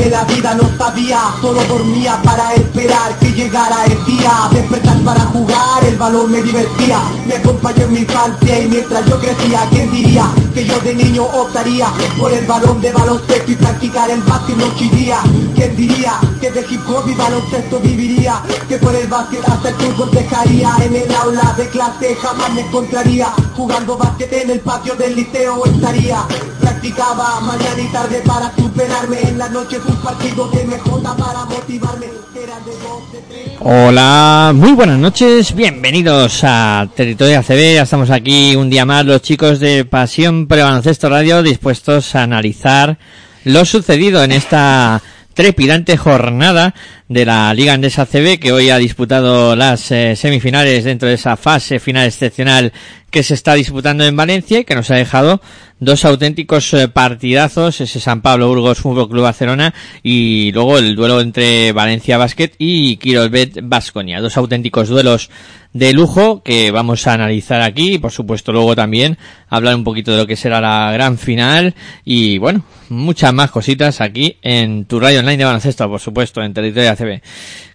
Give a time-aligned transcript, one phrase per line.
[0.00, 4.32] De la vida, no sabía Solo dormía para esperar que llegara el día.
[4.52, 7.00] Despertar para jugar, el balón me divertía.
[7.26, 11.22] Me acompañó en mi infancia y mientras yo crecía ¿Quién diría que yo de niño
[11.22, 15.18] optaría Por el balón de baloncesto y practicar el básquet noche y día
[15.60, 19.74] ¿Quién diría que de hip hop y baloncesto viviría Que por el básquet hasta el
[19.74, 20.72] fútbol dejaría.
[20.82, 23.26] En el aula de clase jamás me encontraría.
[23.54, 26.22] Jugando básquet en el patio del liceo estaría.
[26.62, 29.20] Practicaba mañana y tarde para superarme.
[29.20, 32.06] En la noche un partido de MJ para motivarme.
[32.06, 33.58] Eran de dos, de tres.
[33.60, 39.20] Hola, muy buenas noches, bienvenidos a Territorio ACB, ya estamos aquí un día más los
[39.20, 42.96] chicos de Pasión Pre Baloncesto Radio dispuestos a analizar
[43.44, 45.02] lo sucedido en esta
[45.34, 46.74] trepidante jornada
[47.08, 51.36] de la Liga Andesa CB que hoy ha disputado las eh, semifinales dentro de esa
[51.36, 52.72] fase final excepcional
[53.10, 55.40] que se está disputando en Valencia y que nos ha dejado
[55.80, 61.20] dos auténticos eh, partidazos, ese San Pablo Burgos Fútbol Club Barcelona y luego el duelo
[61.20, 65.30] entre Valencia Basket y Kirolbet Basconia, dos auténticos duelos
[65.72, 70.10] de lujo que vamos a analizar aquí y por supuesto luego también hablar un poquito
[70.12, 75.00] de lo que será la gran final y bueno, muchas más cositas aquí en tu
[75.00, 77.22] radio online de baloncesto, por supuesto, en Territorio ACB.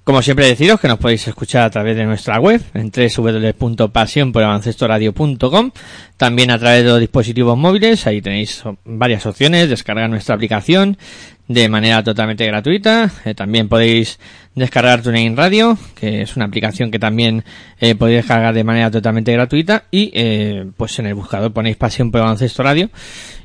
[0.05, 5.71] Como siempre deciros que nos podéis escuchar a través de nuestra web en www.pasionporbaloncestoradio.com
[6.15, 10.99] también a través de los dispositivos móviles, ahí tenéis varias opciones, descargar nuestra aplicación
[11.47, 14.19] de manera totalmente gratuita, Eh, también podéis
[14.53, 17.43] descargar TuneIn Radio, que es una aplicación que también
[17.79, 22.11] eh, podéis descargar de manera totalmente gratuita y eh, pues en el buscador ponéis Pasión
[22.11, 22.91] por Baloncesto Radio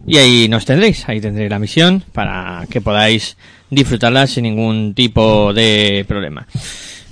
[0.06, 3.38] y ahí nos tendréis, ahí tendréis la misión para que podáis
[3.70, 6.46] disfrutarla sin ningún tipo de problema.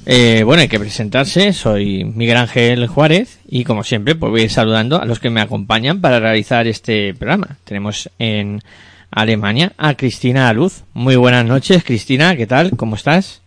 [0.07, 4.45] Eh, bueno, hay que presentarse, soy Miguel Ángel Juárez y como siempre pues voy a
[4.45, 7.59] ir saludando a los que me acompañan para realizar este programa.
[7.65, 8.63] Tenemos en
[9.11, 10.83] Alemania a Cristina Luz.
[10.95, 12.71] Muy buenas noches, Cristina, ¿qué tal?
[12.77, 13.43] ¿Cómo estás?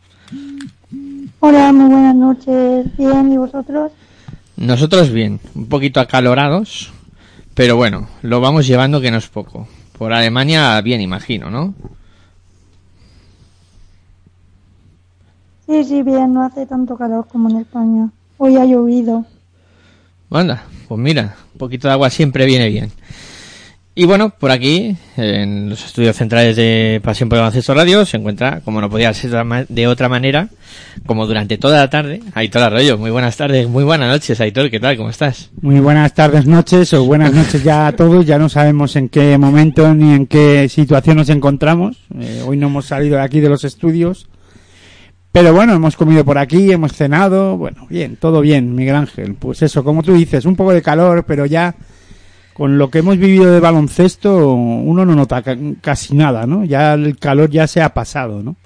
[1.39, 2.85] Hola, muy buenas noches.
[2.97, 3.91] Bien, ¿y vosotros?
[4.57, 6.91] Nosotros bien, un poquito acalorados,
[7.55, 9.67] pero bueno, lo vamos llevando que no es poco.
[9.97, 11.73] Por Alemania bien, imagino, ¿no?
[15.71, 18.09] Sí, sí, bien, no hace tanto calor como en España.
[18.37, 19.23] Hoy ha llovido.
[20.29, 22.91] Anda, pues mira, un poquito de agua siempre viene bien.
[23.95, 28.17] Y bueno, por aquí, en los estudios centrales de Pasión por el Baloncesto Radio, se
[28.17, 29.31] encuentra, como no podía ser
[29.69, 30.49] de otra manera,
[31.05, 32.97] como durante toda la tarde, Aitor Arroyo.
[32.97, 34.97] Muy buenas tardes, muy buenas noches, Aitor, ¿qué tal?
[34.97, 35.51] ¿Cómo estás?
[35.61, 38.25] Muy buenas tardes, noches o buenas noches ya a todos.
[38.25, 41.95] Ya no sabemos en qué momento ni en qué situación nos encontramos.
[42.19, 44.27] Eh, hoy no hemos salido de aquí de los estudios.
[45.31, 47.57] Pero bueno, hemos comido por aquí, hemos cenado.
[47.57, 49.35] Bueno, bien, todo bien, Miguel Ángel.
[49.35, 51.73] Pues eso, como tú dices, un poco de calor, pero ya
[52.53, 56.65] con lo que hemos vivido de baloncesto, uno no nota ca- casi nada, ¿no?
[56.65, 58.57] Ya el calor ya se ha pasado, ¿no?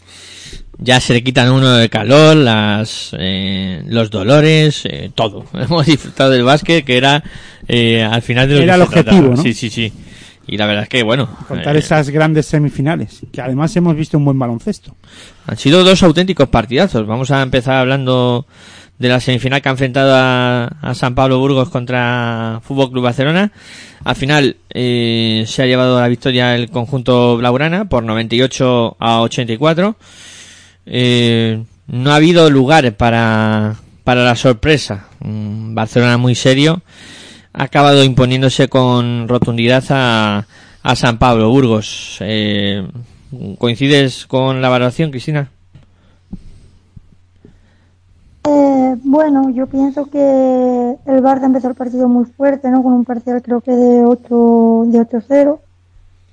[0.79, 5.45] Ya se le quitan a uno el calor, las, eh, los dolores, eh, todo.
[5.53, 7.23] Hemos disfrutado del básquet, que era
[7.67, 9.17] eh, al final de lo Era que el se trataba.
[9.19, 9.43] objetivo, ¿no?
[9.43, 9.93] Sí, sí, sí.
[10.47, 14.17] Y la verdad es que, bueno, Contar eh, esas grandes semifinales, que además hemos visto
[14.17, 14.95] un buen baloncesto.
[15.47, 17.07] Han sido dos auténticos partidazos.
[17.07, 18.45] Vamos a empezar hablando
[18.97, 23.51] de la semifinal que ha enfrentado a, a San Pablo Burgos contra Fútbol Club Barcelona.
[24.03, 29.95] Al final eh, se ha llevado la victoria el conjunto blaugrana por 98 a 84.
[30.85, 35.07] Eh, no ha habido lugar para, para la sorpresa.
[35.19, 36.83] Barcelona muy serio
[37.57, 40.45] ha acabado imponiéndose con rotundidad a,
[40.83, 42.17] a San Pablo Burgos.
[42.19, 42.85] Eh,
[43.57, 45.49] ¿Coincides con la valoración, Cristina?
[48.47, 52.83] Eh, bueno, yo pienso que el Barça empezó el partido muy fuerte, ¿no?
[52.83, 55.59] Con un parcial creo que de 8 de 8-0.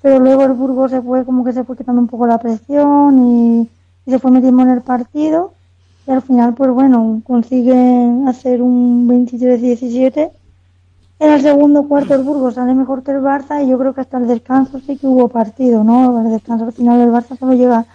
[0.02, 3.18] Pero luego el Burgos se fue como que se fue quitando un poco la presión
[3.24, 3.68] y,
[4.06, 5.54] y se fue metiendo en el partido.
[6.06, 10.32] Y al final, pues bueno, consiguen hacer un 23-17.
[11.22, 14.00] En el segundo cuarto el Burgos sale mejor que el Barça y yo creo que
[14.00, 16.20] hasta el descanso sí que hubo partido, ¿no?
[16.20, 17.86] El descanso al final el Barça solo llega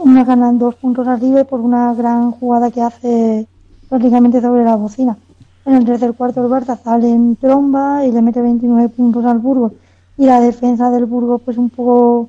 [0.00, 3.46] una ganan dos puntos arriba por una gran jugada que hace
[3.88, 5.16] prácticamente sobre la bocina.
[5.64, 9.38] En el tercer cuarto el Barça sale en tromba y le mete 29 puntos al
[9.38, 9.74] Burgos
[10.18, 12.28] y la defensa del Burgos pues un poco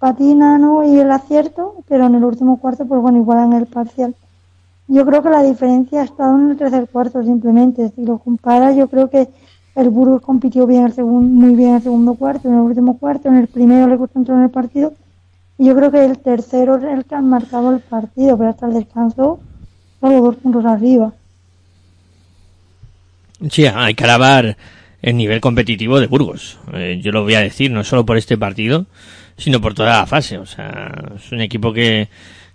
[0.00, 0.82] patina, ¿no?
[0.82, 4.16] Y el acierto, pero en el último cuarto pues bueno, igualan el parcial.
[4.88, 7.92] Yo creo que la diferencia ha estado en el tercer cuarto simplemente.
[7.94, 9.28] Si lo comparas, yo creo que
[9.74, 13.28] el Burgos compitió bien el segun- muy bien el segundo cuarto, en el último cuarto,
[13.28, 14.94] en el primero le costó en el partido.
[15.58, 18.66] Y yo creo que el tercero es el que han marcado el partido, pero hasta
[18.66, 19.40] el descanso
[20.00, 21.12] solo dos puntos arriba.
[23.50, 24.56] Sí, hay que alabar
[25.02, 26.58] el nivel competitivo de Burgos.
[26.72, 28.86] Eh, yo lo voy a decir, no solo por este partido,
[29.36, 30.38] sino por toda la fase.
[30.38, 32.08] O sea, es un equipo que,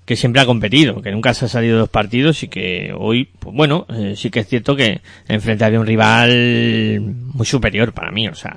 [0.05, 3.29] que siempre ha competido, que nunca se ha salido de los partidos y que hoy,
[3.39, 7.00] pues bueno, eh, sí que es cierto que enfrenta de un rival
[7.33, 8.27] muy superior para mí.
[8.27, 8.55] O sea,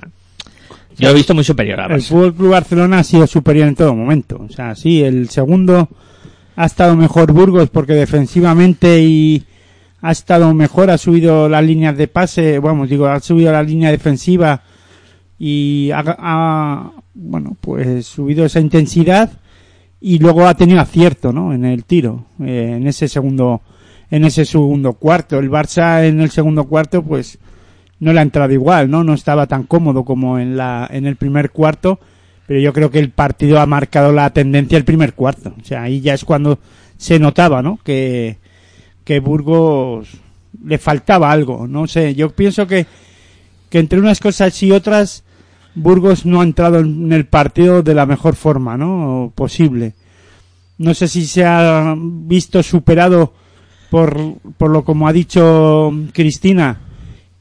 [0.97, 2.01] yo lo he visto muy superior a El.
[2.01, 4.45] Fútbol Club Barcelona ha sido superior en todo momento.
[4.47, 5.87] O sea, sí, el segundo
[6.55, 9.43] ha estado mejor Burgos porque defensivamente y
[10.01, 13.89] ha estado mejor, ha subido las líneas de pase, vamos, digo, ha subido la línea
[13.89, 14.63] defensiva
[15.39, 19.31] y ha, ha, bueno, pues subido esa intensidad
[19.99, 21.53] y luego ha tenido acierto, ¿no?
[21.53, 23.61] En el tiro, eh, en ese segundo,
[24.11, 25.39] en ese segundo cuarto.
[25.39, 27.39] El Barça en el segundo cuarto, pues,
[27.99, 29.03] no le ha entrado igual, ¿no?
[29.03, 31.99] No estaba tan cómodo como en la, en el primer cuarto,
[32.45, 35.53] pero yo creo que el partido ha marcado la tendencia el primer cuarto.
[35.59, 36.59] O sea, ahí ya es cuando
[36.97, 37.79] se notaba, ¿no?
[37.83, 38.37] Que,
[39.03, 40.09] que Burgos
[40.63, 42.85] le faltaba algo, no sé, yo pienso que,
[43.69, 45.23] que entre unas cosas y otras,
[45.77, 49.31] Burgos no ha entrado en el partido de la mejor forma, ¿no?
[49.35, 49.93] Posible.
[50.79, 53.33] No sé si se ha visto superado
[53.89, 56.79] por, por lo como ha dicho Cristina,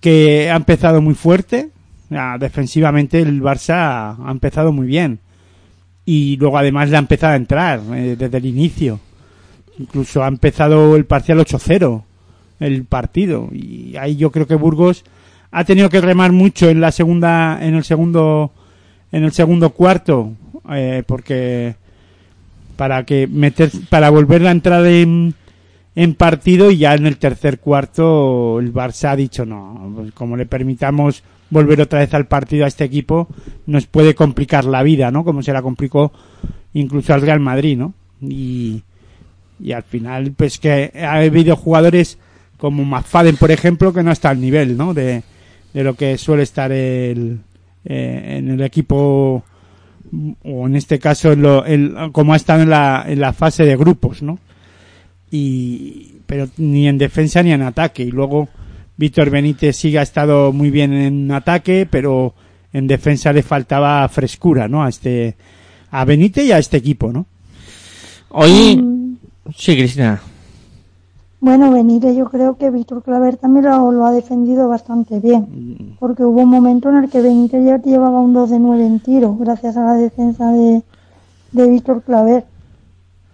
[0.01, 1.71] que ha empezado muy fuerte.
[2.11, 5.19] Ah, defensivamente el Barça ha empezado muy bien.
[6.05, 9.01] Y luego además le ha empezado a entrar eh, desde el inicio.
[9.79, 12.03] Incluso ha empezado el parcial 8-0
[12.61, 13.49] el partido.
[13.53, 15.05] Y ahí yo creo que Burgos
[15.57, 18.51] ha tenido que remar mucho en la segunda, en el segundo,
[19.11, 20.33] en el segundo cuarto,
[20.71, 21.77] eh, porque
[22.77, 25.33] para que meter, para volver a entrar en,
[25.95, 30.45] en partido y ya en el tercer cuarto el Barça ha dicho no, como le
[30.45, 33.27] permitamos volver otra vez al partido a este equipo
[33.65, 35.25] nos puede complicar la vida, ¿no?
[35.25, 36.13] Como se la complicó
[36.75, 37.95] incluso al Real Madrid, ¿no?
[38.21, 38.83] Y,
[39.59, 42.19] y al final pues que ha habido jugadores
[42.59, 44.93] como McFadden por ejemplo que no está al nivel, ¿no?
[44.93, 45.23] De,
[45.77, 47.39] de lo que suele estar el,
[47.85, 49.45] eh, en el equipo
[50.43, 53.67] o en este caso en lo, el- como ha estado en la, en la fase
[53.67, 54.39] de grupos, ¿no?
[55.31, 58.03] Y, pero ni en defensa ni en ataque.
[58.05, 58.49] Y luego
[58.97, 62.35] Víctor Benítez sí que ha estado muy bien en ataque, pero
[62.73, 64.83] en defensa le faltaba frescura, ¿no?
[64.83, 65.37] A este,
[65.91, 67.27] a Benítez y a este equipo, ¿no?
[68.31, 69.17] Hoy, Mm,
[69.55, 70.23] sí, Cristina.
[71.47, 75.95] Bueno, Benítez, yo creo que Víctor Claver también lo, lo ha defendido bastante bien.
[76.01, 78.99] Porque hubo un momento en el que Benítez ya llevaba un 2 de 9 en
[78.99, 80.83] tiro, gracias a la defensa de,
[81.53, 82.47] de Víctor Claver.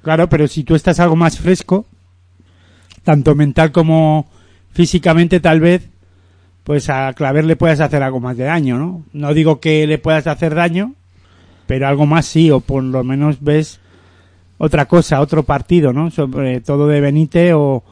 [0.02, 1.86] Claro, pero si tú estás algo más fresco,
[3.02, 4.26] tanto mental como
[4.72, 5.88] físicamente tal vez,
[6.64, 9.04] pues a Claver le puedes hacer algo más de daño, ¿no?
[9.14, 10.92] No digo que le puedas hacer daño,
[11.66, 13.80] pero algo más sí, o por lo menos ves
[14.58, 16.10] otra cosa, otro partido, ¿no?
[16.10, 17.82] Sobre todo de Benítez o,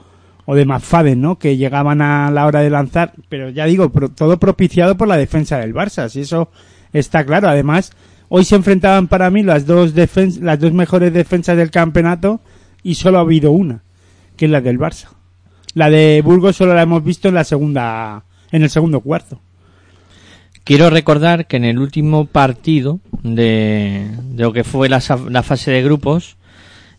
[0.51, 1.39] o de McFadden, ¿no?
[1.39, 5.59] Que llegaban a la hora de lanzar, pero ya digo, todo propiciado por la defensa
[5.59, 6.51] del Barça, si eso
[6.93, 7.49] está claro.
[7.49, 7.93] Además,
[8.29, 12.41] hoy se enfrentaban para mí las dos defen- las dos mejores defensas del campeonato
[12.83, 13.83] y solo ha habido una,
[14.37, 15.11] que es la del Barça.
[15.75, 19.41] La de Burgos solo la hemos visto en la segunda, en el segundo cuarto.
[20.65, 25.71] Quiero recordar que en el último partido de, de lo que fue la, la fase
[25.71, 26.37] de grupos,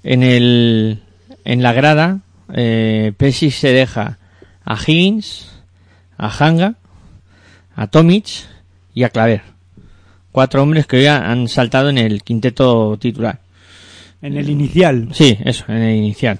[0.03, 1.01] en el
[1.43, 2.19] en la grada,
[2.53, 4.17] eh, Pesic se deja
[4.63, 5.49] a Higgins,
[6.17, 6.75] a Hanga,
[7.75, 8.25] a Tomic
[8.93, 9.41] y a Claver.
[10.31, 13.39] Cuatro hombres que hoy ha- han saltado en el quinteto titular.
[14.21, 15.09] En el inicial.
[15.13, 16.39] Sí, eso, en el inicial.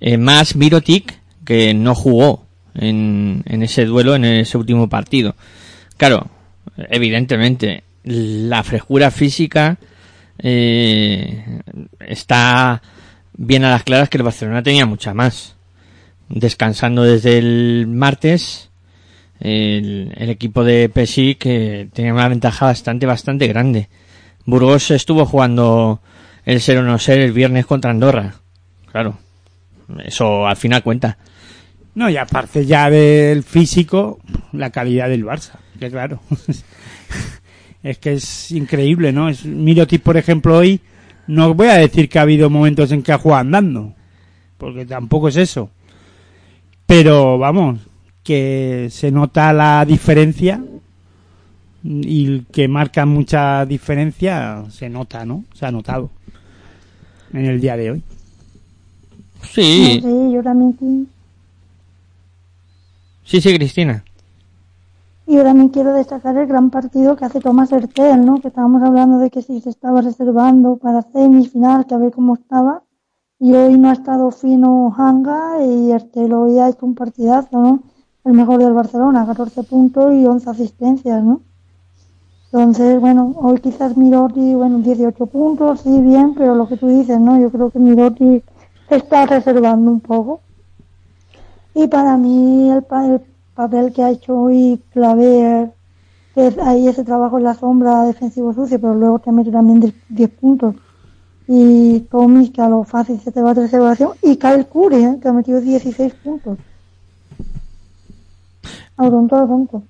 [0.00, 5.34] Eh, más Mirotic, que no jugó en, en ese duelo, en ese último partido.
[5.96, 6.28] Claro,
[6.90, 9.78] evidentemente, la frescura física
[10.38, 11.60] eh,
[12.00, 12.80] está
[13.38, 15.56] bien a las claras que el Barcelona tenía mucha más.
[16.28, 18.68] Descansando desde el martes,
[19.40, 23.88] el, el equipo de Pesic que tenía una ventaja bastante, bastante grande.
[24.44, 26.02] Burgos estuvo jugando
[26.44, 28.34] el 0 no ser el viernes contra Andorra.
[28.90, 29.18] Claro,
[30.04, 31.18] eso al final cuenta.
[31.94, 34.20] No, y aparte ya del físico,
[34.52, 36.20] la calidad del Barça, que claro.
[37.82, 39.28] es que es increíble, ¿no?
[39.28, 40.80] Es, Mirotic, por ejemplo, hoy,
[41.28, 43.94] no voy a decir que ha habido momentos en que ha jugado andando,
[44.56, 45.70] porque tampoco es eso.
[46.86, 47.80] Pero vamos,
[48.24, 50.62] que se nota la diferencia
[51.84, 55.44] y que marca mucha diferencia, se nota, ¿no?
[55.52, 56.10] Se ha notado
[57.32, 58.02] en el día de hoy.
[59.42, 61.06] Sí, sé, yo también sí.
[63.24, 64.02] sí, sí, Cristina.
[65.28, 68.40] Y yo también quiero destacar el gran partido que hace Tomás Hertel, ¿no?
[68.40, 72.32] Que estábamos hablando de que si se estaba reservando para semifinal, que a ver cómo
[72.32, 72.82] estaba.
[73.38, 77.82] Y hoy no ha estado fino Hanga y Hertel hoy ha hecho un partidazo, ¿no?
[78.24, 81.42] El mejor del Barcelona, 14 puntos y 11 asistencias, ¿no?
[82.50, 87.20] Entonces, bueno, hoy quizás Miroti, bueno, 18 puntos, sí, bien, pero lo que tú dices,
[87.20, 87.38] ¿no?
[87.38, 88.42] Yo creo que Miroti
[88.88, 90.40] está reservando un poco.
[91.74, 93.20] Y para mí el, el
[93.58, 95.72] papel que ha hecho hoy Claver,
[96.32, 99.94] que ahí ese trabajo en la sombra defensivo sucio, pero luego te mete también 10
[100.10, 100.76] 10 puntos.
[101.48, 104.12] Y Tommy, que a lo fácil se te va a reservación.
[104.22, 105.18] Y Kyle Curry, ¿eh?
[105.20, 106.56] que ha metido 16 puntos.
[108.96, 109.82] A tonto, a tonto.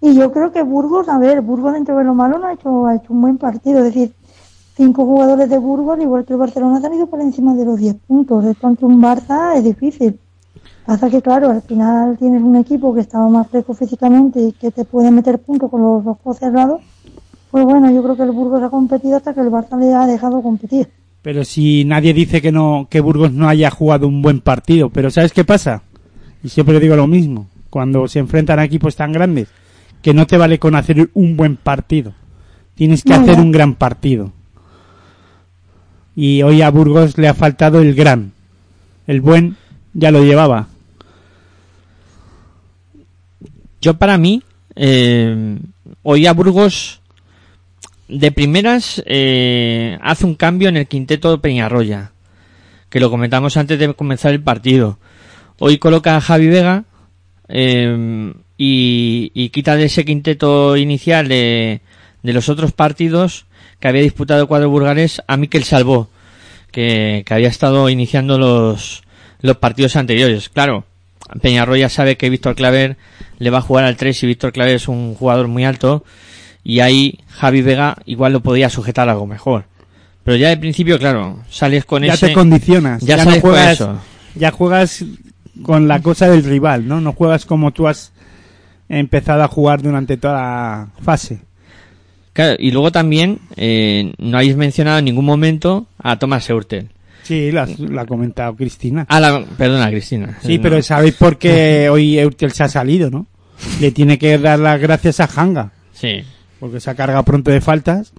[0.00, 2.86] Y yo creo que Burgos, a ver, Burgos dentro de lo malo no ha hecho,
[2.86, 3.80] ha hecho un buen partido.
[3.80, 4.14] Es decir,
[4.76, 7.96] cinco jugadores de Burgos, igual que el Barcelona, han ido por encima de los 10
[8.06, 8.46] puntos.
[8.46, 10.18] Esto ante un Barça es difícil.
[10.86, 14.70] Pasa que, claro, al final tienes un equipo que estaba más fresco físicamente y que
[14.70, 16.80] te puede meter puntos con los ojos cerrados.
[17.50, 20.06] Pues bueno, yo creo que el Burgos ha competido hasta que el Barça le ha
[20.06, 20.88] dejado competir.
[21.22, 25.10] Pero si nadie dice que no que Burgos no haya jugado un buen partido, pero
[25.10, 25.82] ¿sabes qué pasa?
[26.42, 29.48] Y siempre digo lo mismo, cuando se enfrentan a equipos tan grandes,
[30.02, 32.12] que no te vale con hacer un buen partido.
[32.74, 33.40] Tienes que No, hacer ya.
[33.42, 34.32] un gran partido.
[36.16, 38.32] Y hoy a Burgos le ha faltado el gran.
[39.06, 39.56] El buen
[39.94, 40.68] ya lo llevaba.
[43.80, 44.42] Yo para mí,
[44.76, 45.58] eh,
[46.02, 47.00] hoy a Burgos
[48.08, 52.12] de primeras eh, hace un cambio en el quinteto de Peñarroya,
[52.90, 54.98] que lo comentamos antes de comenzar el partido.
[55.58, 56.84] Hoy coloca a Javi Vega
[57.48, 61.80] eh, y, quita de ese quinteto inicial de,
[62.22, 63.46] de los otros partidos
[63.78, 64.72] que había disputado el cuadro
[65.26, 66.08] a Miquel Salvó,
[66.72, 69.03] que había estado iniciando los,
[69.44, 70.48] los partidos anteriores.
[70.48, 70.86] Claro,
[71.42, 72.96] Peñarroya sabe que Víctor Claver
[73.38, 76.02] le va a jugar al 3 y Víctor Claver es un jugador muy alto
[76.64, 79.66] y ahí Javi Vega igual lo podía sujetar algo mejor.
[80.24, 82.28] Pero ya de principio, claro, sales con ya ese...
[82.28, 83.02] te condicionas.
[83.02, 84.00] ya sales con juegas, eso.
[84.34, 85.04] ya juegas
[85.62, 87.02] con la cosa del rival, ¿no?
[87.02, 88.12] No juegas como tú has
[88.88, 91.40] empezado a jugar durante toda la fase.
[92.32, 96.93] Claro, y luego también eh, no habéis mencionado en ningún momento a Thomas Eurtel.
[97.24, 99.04] Sí, la, la ha comentado Cristina.
[99.08, 100.38] Ah, la, perdona, Cristina.
[100.42, 100.62] Sí, No.
[100.62, 103.26] pero sabéis por qué hoy Eurtel se ha salido, ¿no?
[103.80, 106.22] Le tiene que dar las gracias a Hanga, Sí.
[106.60, 108.12] porque se ha cargado pronto de faltas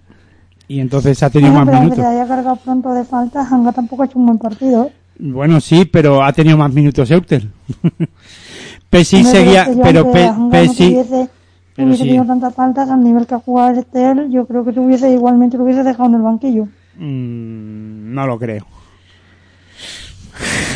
[0.67, 1.99] y entonces ha tenido más minutos.
[1.99, 4.89] se haya cargado pronto de falta, Hanga tampoco ha hecho un buen partido.
[5.19, 7.49] Bueno, sí, pero ha tenido más minutos Eurtel.
[8.89, 11.29] Pesi Hombre, seguía, que pero Pe- Hanga no Pesi, tuviese,
[11.75, 12.09] pero hubiese sí.
[12.09, 15.63] tenido tantas faltas al nivel que ha jugado Estel, yo creo que tuviese igualmente lo
[15.63, 16.63] hubiese dejado en el banquillo.
[16.97, 18.65] mm, no lo creo.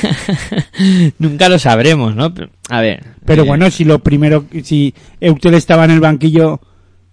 [1.20, 2.34] Nunca lo sabremos, ¿no?
[2.70, 3.06] A ver.
[3.26, 6.60] Pero eh, bueno, si lo primero, si Eutel estaba en el banquillo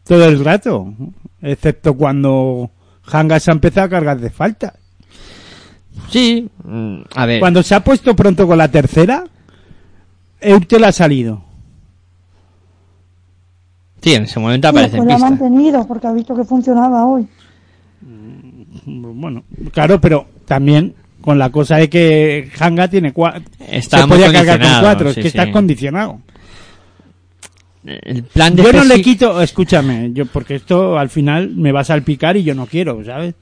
[0.04, 0.94] todo el rato,
[1.42, 2.70] excepto cuando
[3.10, 4.74] Hanga se ha empezado a cargar de falta.
[6.10, 7.40] Sí, mm, a ver.
[7.40, 9.24] Cuando se ha puesto pronto con la tercera,
[10.40, 11.42] Eutel ha salido.
[14.00, 17.26] Sí, en ese momento aparece en lo ha mantenido porque ha visto que funcionaba hoy.
[18.84, 20.94] Bueno, claro, pero también
[21.26, 23.42] con la cosa de que Hanga tiene cuatro.
[23.68, 25.28] Está se podía cargar con cuatro, sí, es que sí.
[25.36, 26.20] estás condicionado.
[27.84, 31.80] El plan de Yo no le quito, escúchame, yo porque esto al final me va
[31.80, 33.34] a salpicar y yo no quiero, ¿sabes?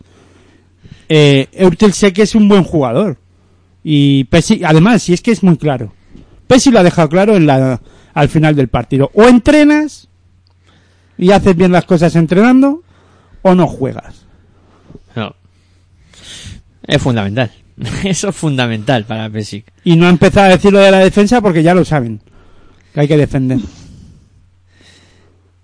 [1.10, 3.18] Eh, Eurtel sé que es un buen jugador.
[3.82, 5.92] Y Pesi, además, si es que es muy claro.
[6.46, 7.82] Pesi lo ha dejado claro en la,
[8.14, 9.10] al final del partido.
[9.12, 10.08] O entrenas
[11.18, 12.82] y haces bien las cosas entrenando,
[13.42, 14.24] o no juegas.
[15.14, 15.34] No.
[16.86, 17.50] Es fundamental.
[18.04, 19.72] Eso es fundamental para Pesic.
[19.84, 22.20] Y no ha empezado a decir lo de la defensa porque ya lo saben.
[22.92, 23.58] Que hay que defender.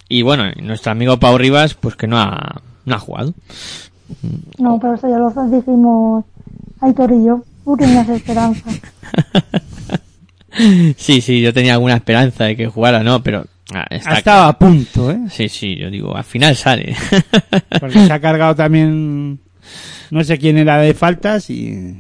[0.08, 3.32] Y bueno, y nuestro amigo Pau Rivas, pues que no ha, no ha jugado.
[4.58, 6.24] No, pero eso ya lo dijimos
[6.80, 7.44] Aitor y yo.
[7.64, 8.68] Tú tenías esperanza.
[10.96, 14.44] sí, sí, yo tenía alguna esperanza de que jugara, no, pero ah, está Ha estado
[14.48, 15.20] a punto, ¿eh?
[15.30, 16.96] Sí, sí, yo digo, al final sale.
[17.80, 19.38] Porque se ha cargado también.
[20.10, 21.96] No sé quién era de faltas y.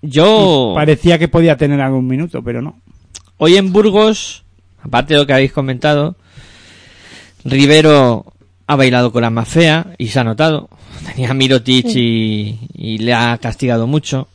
[0.00, 2.80] yo, Parecía que podía tener algún minuto, pero no.
[3.36, 4.44] hoy en Burgos,
[4.82, 6.16] aparte de lo que habéis comentado,
[7.44, 8.32] Rivero
[8.66, 10.68] ha bailado con la más fea y se ha notado.
[11.06, 14.28] Tenía a Mirotic y, y le ha castigado mucho.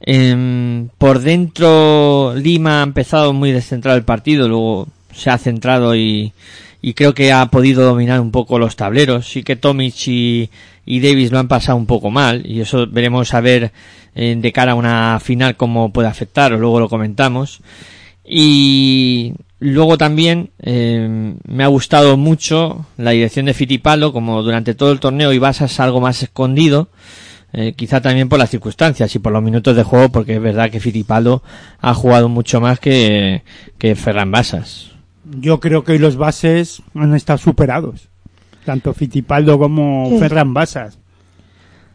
[0.00, 6.32] Em, por dentro, Lima ha empezado muy descentrado el partido, luego se ha centrado y,
[6.80, 9.28] y creo que ha podido dominar un poco los tableros.
[9.28, 10.50] Sí que Tomic y,
[10.86, 13.72] y Davis lo han pasado un poco mal y eso veremos a ver
[14.14, 17.60] eh, de cara a una final cómo puede afectar o luego lo comentamos.
[18.24, 24.90] Y, Luego también eh, me ha gustado mucho la dirección de Fitipaldo, como durante todo
[24.90, 26.88] el torneo Ibasas algo más escondido,
[27.52, 30.70] eh, quizá también por las circunstancias y por los minutos de juego, porque es verdad
[30.70, 31.42] que Fitipaldo
[31.78, 33.42] ha jugado mucho más que,
[33.76, 34.92] que Ferran Basas.
[35.24, 38.09] Yo creo que hoy los bases han estado superados.
[38.70, 40.18] Tanto Fitipaldo como Sí.
[40.20, 40.94] Ferran Basas.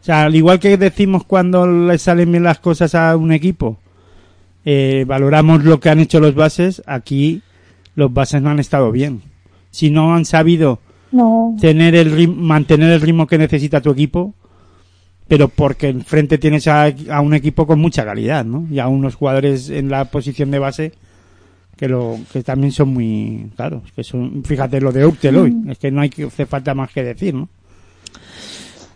[0.02, 3.78] O sea, al igual que decimos cuando le salen bien las cosas a un equipo,
[4.66, 7.40] eh, valoramos lo que han hecho los bases, aquí
[7.94, 9.22] los bases no han estado bien.
[9.70, 10.80] Si no han sabido
[11.12, 14.34] No, tener el rim- mantener el ritmo que necesita tu equipo,
[15.28, 18.66] pero porque enfrente tienes a, a un equipo con mucha calidad, ¿no?
[18.70, 20.92] Y a unos jugadores en la posición de base
[21.76, 25.78] que lo que también son muy claro, que son fíjate lo de Uptel hoy, es
[25.78, 27.48] que no hay que hace falta más que decir, ¿no?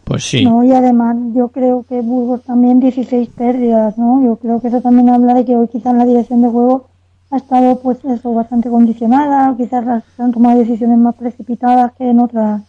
[0.05, 0.45] Pues sí.
[0.45, 4.25] no, y además yo creo que Burgos también 16 pérdidas, ¿no?
[4.25, 6.89] Yo creo que eso también habla de que hoy quizás la dirección de juego
[7.31, 11.93] ha estado pues eso bastante condicionada, o quizás las se han tomado decisiones más precipitadas
[11.93, 12.63] que en otras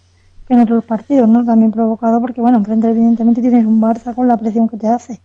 [0.48, 1.46] que en otros partidos, ¿no?
[1.46, 5.22] También provocado porque bueno, enfrente evidentemente tienes un Barça con la presión que te hace.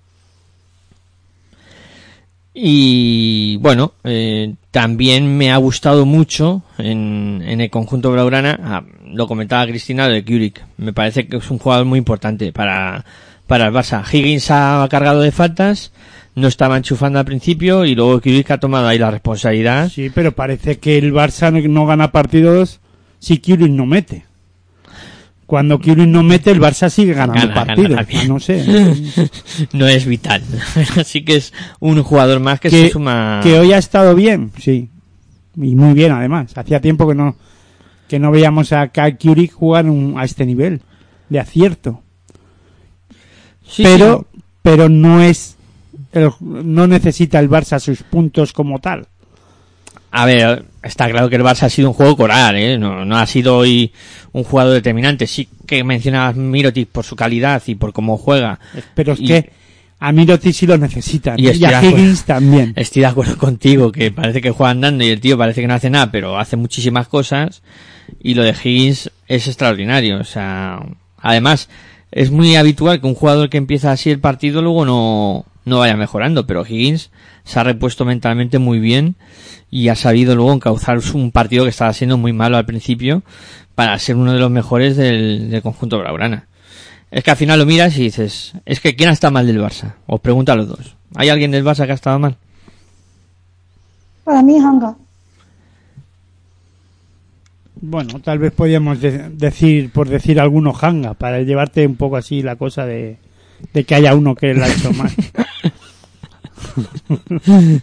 [2.59, 9.27] Y bueno, eh, también me ha gustado mucho en, en el conjunto Blaugrana, ah, lo
[9.27, 10.65] comentaba Cristina, de Kurik.
[10.79, 13.05] Me parece que es un jugador muy importante para,
[13.47, 14.03] para el Barça.
[14.11, 15.93] Higgins ha cargado de faltas,
[16.35, 19.91] no estaba enchufando al principio y luego Kurik ha tomado ahí la responsabilidad.
[19.91, 22.81] Sí, pero parece que el Barça no, gana partidos
[23.19, 24.26] si Kirin no mete.
[25.47, 28.01] Cuando Kirin no mete, el Barça sigue ganando Gana, partidos.
[28.01, 28.65] Ah, no sé.
[29.73, 30.43] no es vital.
[30.97, 33.41] Así que es un jugador más que, se suma.
[33.45, 34.91] que hoy ha estado bien, sí.
[35.57, 36.53] Y muy bien, además.
[36.57, 37.37] Hacía tiempo que no
[38.09, 40.81] que no veíamos a Kyle jugar un- a este nivel
[41.29, 42.03] de acierto.
[43.67, 44.27] Sí, pero
[44.63, 45.57] pero no es
[46.13, 49.07] el- no necesita el Barça sus puntos como tal.
[50.11, 52.79] A ver, está claro que el Barça ha sido un juego coral, ¿eh?
[52.79, 53.93] No, no ha sido hoy
[54.33, 55.27] un jugador determinante.
[55.27, 58.59] Sí que mencionabas Mirotic por su calidad y por cómo juega.
[58.95, 59.51] Pero es Y- que
[59.99, 61.39] a Mirotic sí lo necesitan.
[61.39, 61.83] Y Y, a.
[61.85, 62.73] Higgins también.
[62.77, 65.75] Estoy de acuerdo contigo, que parece que juega andando y el tío parece que no
[65.75, 67.63] hace nada, pero hace muchísimas cosas.
[68.23, 70.19] Y lo de Higgins es extraordinario.
[70.21, 70.81] O sea,
[71.19, 71.69] además,
[72.13, 75.97] es muy habitual que un jugador que empieza así el partido luego no, no vaya
[75.97, 77.11] mejorando, pero Higgins
[77.45, 79.17] se ha repuesto mentalmente muy bien
[79.71, 83.23] y ha sabido luego encauzar un partido que estaba siendo muy malo al principio
[83.75, 86.47] para ser uno de los mejores del, del conjunto Blaugrana.
[87.11, 89.61] Es que al final lo miras y dices, es que ¿quién ha estado mal del
[89.61, 89.95] Barça?
[90.07, 90.97] Os pregunto a los dos.
[91.15, 92.37] ¿Hay alguien del Barça que ha estado mal?
[94.25, 94.97] Para mí Hanga.
[97.81, 102.43] Bueno, tal vez podríamos de- decir, por decir alguno Hanga, para llevarte un poco así
[102.43, 103.19] la cosa de,
[103.73, 105.11] de que haya uno que lo ha hecho mal.
[107.47, 107.83] A ver,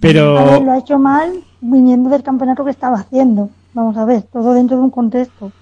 [0.00, 3.50] Pero lo ha hecho mal viniendo del campeonato que estaba haciendo.
[3.74, 5.52] Vamos a ver, todo dentro de un contexto.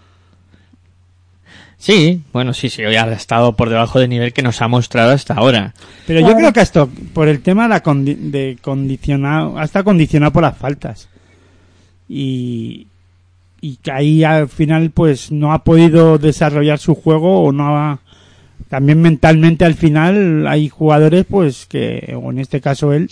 [1.77, 5.13] Sí, bueno, sí, sí, hoy ha estado por debajo del nivel que nos ha mostrado
[5.13, 5.75] hasta ahora.
[6.09, 10.33] Pero yo creo que esto, por el tema de, la condi- de condicionado, hasta condicionado
[10.33, 11.09] por las faltas.
[12.09, 12.89] Y,
[13.61, 18.01] y que ahí al final pues no ha podido desarrollar su juego o no ha,
[18.69, 23.11] también mentalmente al final hay jugadores pues que, o en este caso él,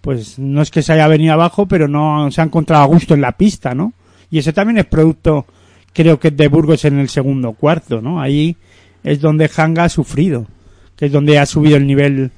[0.00, 3.14] pues no es que se haya venido abajo, pero no se ha encontrado a gusto
[3.14, 3.92] en la pista, ¿no?
[4.30, 5.46] Y eso también es producto,
[5.92, 8.20] creo que de Burgos en el segundo cuarto, ¿no?
[8.20, 8.56] Ahí
[9.04, 10.46] es donde Hanga ha sufrido,
[10.96, 12.30] que es donde ha subido el nivel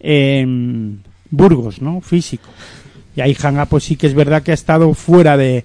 [0.00, 2.00] en Burgos, ¿no?
[2.00, 2.48] Físico.
[3.14, 5.64] Y ahí Hanga pues sí que es verdad que ha estado fuera de,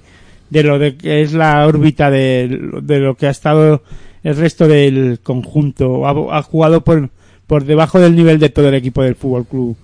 [0.49, 3.83] de lo de que es la órbita de, de lo que ha estado
[4.23, 6.07] el resto del conjunto.
[6.07, 7.09] Ha, ha jugado por,
[7.47, 9.77] por debajo del nivel de todo el equipo del Fútbol Club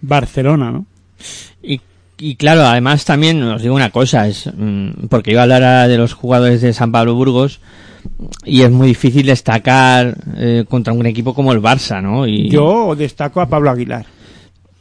[0.00, 0.86] Barcelona, ¿no?
[1.62, 1.80] Y,
[2.18, 5.96] y claro, además también os digo una cosa, es mm, porque iba a hablar de
[5.96, 7.60] los jugadores de San Pablo Burgos
[8.44, 12.26] y es muy difícil destacar eh, contra un equipo como el Barça, ¿no?
[12.26, 14.06] Y Yo destaco a Pablo Aguilar.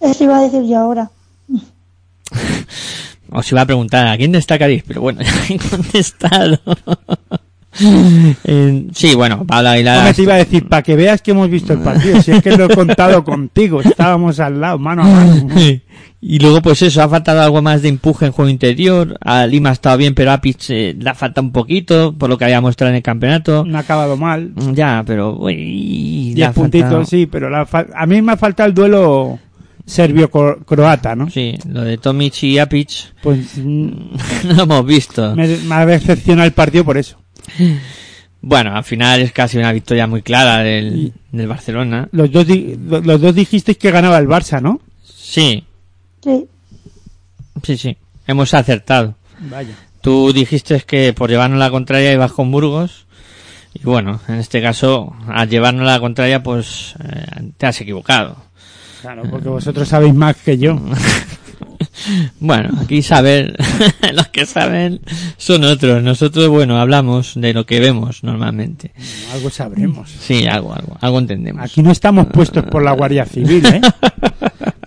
[0.02, 1.10] Eso iba a decir yo ahora.
[3.32, 6.60] os iba a preguntar a quién destacaréis, pero bueno, ya he contestado.
[8.46, 10.00] Eh, sí, bueno, Pablo Aguilar.
[10.00, 12.32] No me te iba a decir, para que veas que hemos visto el partido, si
[12.32, 15.48] es que lo he contado contigo, estábamos al lado, mano a mano.
[16.26, 19.18] Y luego, pues eso, ha faltado algo más de empuje en juego interior.
[19.20, 22.30] A Lima ha estado bien, pero a Pitch eh, le ha faltado un poquito, por
[22.30, 23.66] lo que había mostrado en el campeonato.
[23.68, 24.52] No ha acabado mal.
[24.56, 25.36] Mm, Ya, pero...
[25.38, 29.38] uy, Diez faltado- puntitos, sí, pero la fa- a mí me ha faltado el duelo
[29.86, 31.30] serbio-croata, ¿no?
[31.30, 32.90] Sí, lo de Tomic y Apic
[33.22, 33.88] Pues mm,
[34.46, 35.36] no lo hemos visto.
[35.36, 37.18] me, me ha decepcionado el partido por eso.
[38.46, 42.10] Bueno, al final es casi una victoria muy clara del, del Barcelona.
[42.12, 44.82] Los dos, los dos dijisteis que ganaba el Barça, ¿no?
[45.02, 45.64] Sí,
[46.22, 46.46] Sí,
[47.64, 47.98] sí, sí.
[48.28, 49.16] hemos acertado.
[49.40, 49.74] Vaya.
[50.02, 53.06] Tú dijiste que por llevarnos la contraria ibas con Burgos.
[53.74, 58.36] Y bueno, en este caso, al llevarnos la contraria, pues eh, te has equivocado.
[59.02, 60.78] Claro, porque vosotros sabéis más que yo.
[62.40, 63.56] Bueno, aquí saber,
[64.14, 65.02] los que saben
[65.38, 66.04] son otros.
[66.04, 68.92] Nosotros, bueno, hablamos de lo que vemos normalmente.
[69.32, 70.10] Algo sabremos.
[70.10, 71.64] Sí, algo, algo, algo entendemos.
[71.64, 73.82] Aquí no estamos puestos por la Guardia Civil, ¿eh?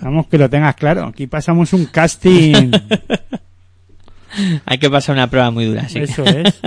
[0.00, 1.06] Vamos que lo tengas claro.
[1.06, 2.70] Aquí pasamos un casting.
[4.66, 6.00] Hay que pasar una prueba muy dura, sí.
[6.00, 6.60] Eso es.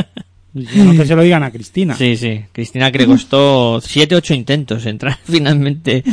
[0.53, 1.95] No que se lo digan a Cristina.
[1.95, 2.41] Sí, sí.
[2.51, 6.03] Cristina que le costó siete, ocho intentos entrar finalmente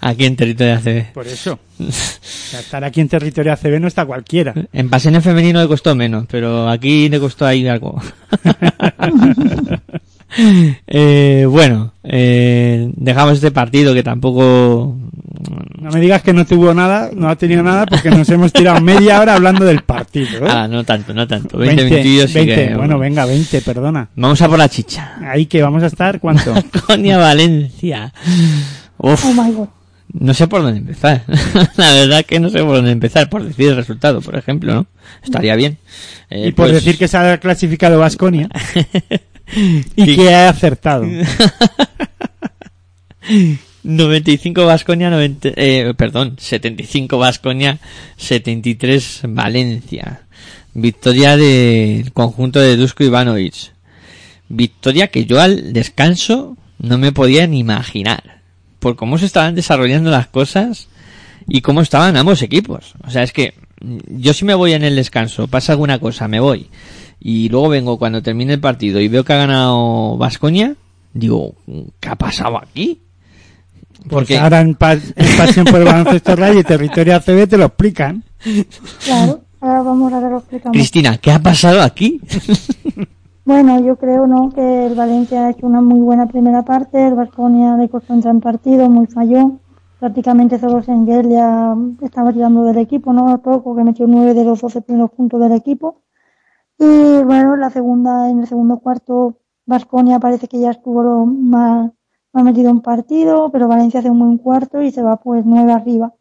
[0.00, 1.12] aquí en territorio ACB.
[1.12, 1.58] Por eso.
[1.78, 4.54] O sea, estar aquí en territorio ACB no está cualquiera.
[4.72, 8.00] En Pasen femenino le costó menos, pero aquí le costó ahí algo.
[10.86, 14.96] eh, bueno, eh, dejamos este partido que tampoco...
[15.80, 18.80] No me digas que no tuvo nada, no ha tenido nada, porque nos hemos tirado
[18.80, 20.46] media hora hablando del partido.
[20.46, 20.50] ¿eh?
[20.50, 21.58] Ah, no tanto, no tanto.
[21.58, 22.54] 20, minutillos sí 20.
[22.68, 24.08] que- Bueno, venga, 20, perdona.
[24.14, 25.16] Vamos a por la chicha.
[25.26, 26.54] Ahí que vamos a estar, ¿cuánto?
[26.86, 28.12] Conia Valencia.
[28.98, 29.68] Uf, Oh my god.
[30.12, 31.22] no sé por dónde empezar.
[31.76, 33.28] la verdad que no sé por dónde empezar.
[33.28, 34.86] Por decir el resultado, por ejemplo, ¿no?
[35.24, 35.78] Estaría bien.
[36.30, 38.48] Eh, y por pues- decir que se ha clasificado Vasconia
[39.96, 40.16] y Sí.
[40.16, 41.04] que ha acertado.
[43.84, 47.78] 95 Vasconia, 90, eh, perdón, 75 Vasconia,
[48.16, 50.22] 73 Valencia.
[50.74, 53.72] Victoria del conjunto de Dusko Ivanovic.
[54.48, 58.40] Victoria que yo al descanso no me podía ni imaginar.
[58.78, 60.88] Por cómo se estaban desarrollando las cosas
[61.48, 62.94] y cómo estaban ambos equipos.
[63.04, 63.54] O sea, es que
[64.08, 66.68] yo si me voy en el descanso, pasa alguna cosa, me voy.
[67.20, 70.74] Y luego vengo cuando termine el partido y veo que ha ganado Vasconia,
[71.12, 71.54] digo,
[72.00, 73.00] ¿qué ha pasado aquí?
[74.08, 77.66] Porque ahora en, pa- en Pasión por el Baloncesto Radio y Territorio ACB te lo
[77.66, 78.24] explican.
[79.04, 80.72] Claro, ahora vamos a ver lo explicamos.
[80.76, 82.20] Cristina, ¿qué ha pasado aquí?
[83.44, 84.50] Bueno, yo creo ¿no?
[84.50, 88.34] que el Valencia ha hecho una muy buena primera parte, el Vasconia le costó entrar
[88.34, 89.58] en partido, muy falló.
[89.98, 93.38] Prácticamente solo Sengelia estaba tirando del equipo, ¿no?
[93.42, 96.02] Poco, que metió nueve de los 12 primeros puntos del equipo.
[96.78, 101.92] Y bueno, la segunda, en el segundo cuarto, Vasconia parece que ya estuvo lo más,
[102.32, 105.72] más metido en partido, pero Valencia hace un buen cuarto y se va pues nueve
[105.72, 106.14] arriba.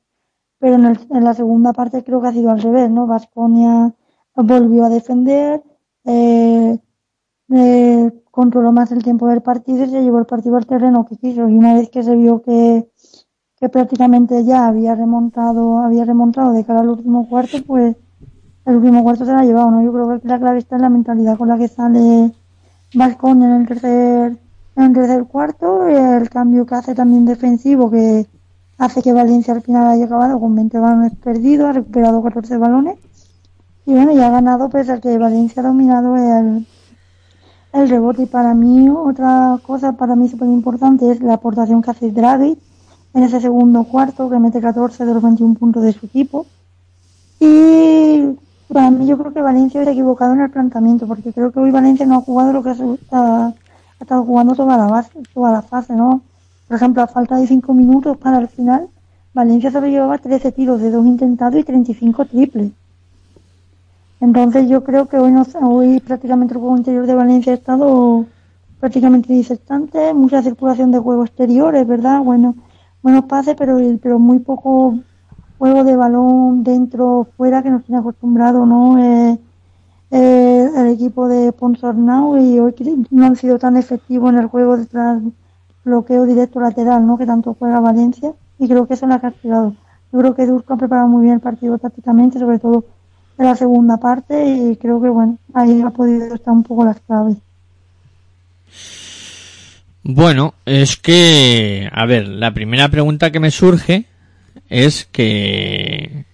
[0.60, 3.08] Pero en, el- en la segunda parte creo que ha sido al revés, ¿no?
[3.08, 3.93] Vasconia
[4.36, 5.63] volvió a defender,
[6.06, 6.80] eh,
[7.54, 11.17] eh, controló más el tiempo del partido y se llevó el partido al terreno que
[11.17, 11.47] quiso.
[11.50, 12.89] Y una vez que se vio que,
[13.58, 17.95] que prácticamente ya había remontado, había remontado de cara al último cuarto, pues
[18.65, 19.84] el último cuarto se la ha llevado, ¿no?
[19.84, 22.32] Yo creo que la clave está en la mentalidad con la que sale
[22.93, 24.38] Vasconia en el tercer,
[24.76, 28.28] en el tercer cuarto, el cambio que hace también defensivo, que
[28.78, 32.98] hace que Valencia al final haya acabado con 20 balones perdidos, ha recuperado 14 balones,
[33.86, 36.68] y bueno, y ha ganado pese a que Valencia ha dominado el,
[37.74, 38.24] el rebote.
[38.24, 42.58] Y para mí, otra cosa para mí súper importante es la aportación que hace Draghi
[43.14, 46.46] en ese segundo cuarto, que mete 14 de los 21 puntos de su equipo.
[47.40, 48.38] Y
[48.72, 51.60] para mí yo creo que Valencia se ha equivocado en el planteamiento, porque creo que
[51.60, 52.74] hoy Valencia no ha jugado lo que
[53.12, 53.54] ha,
[54.02, 56.22] ha, estado jugando toda la base, toda la fase, ¿no?
[56.68, 58.90] Por ejemplo, a falta de 5 minutos para el final,
[59.34, 62.72] Valencia solo llevaba 13 tiros de dos intentados y 35 triples.
[64.20, 68.26] Entonces yo creo que hoy, no, hoy prácticamente el juego interior de Valencia ha estado
[68.80, 72.56] prácticamente disestante, mucha circulación de juego exterior, es verdad, bueno,
[73.02, 74.98] buenos pases, pero, pero muy poco
[75.58, 78.98] juego de balón dentro, fuera, que nos tiene acostumbrado, ¿no?
[78.98, 79.38] Eh,
[80.12, 84.47] eh, el equipo de Ponsarnau y hoy que no han sido tan efectivos en el
[84.47, 85.21] juego detrás
[85.84, 87.17] bloqueo directo lateral, ¿no?
[87.17, 89.74] Que tanto juega Valencia y creo que eso lo ha castigado.
[90.12, 92.84] Yo creo que Dusko ha preparado muy bien el partido tácticamente, sobre todo
[93.38, 97.00] en la segunda parte y creo que bueno, ahí ha podido estar un poco las
[97.00, 97.38] claves.
[100.04, 104.06] Bueno, es que, a ver, la primera pregunta que me surge
[104.67, 106.26] es que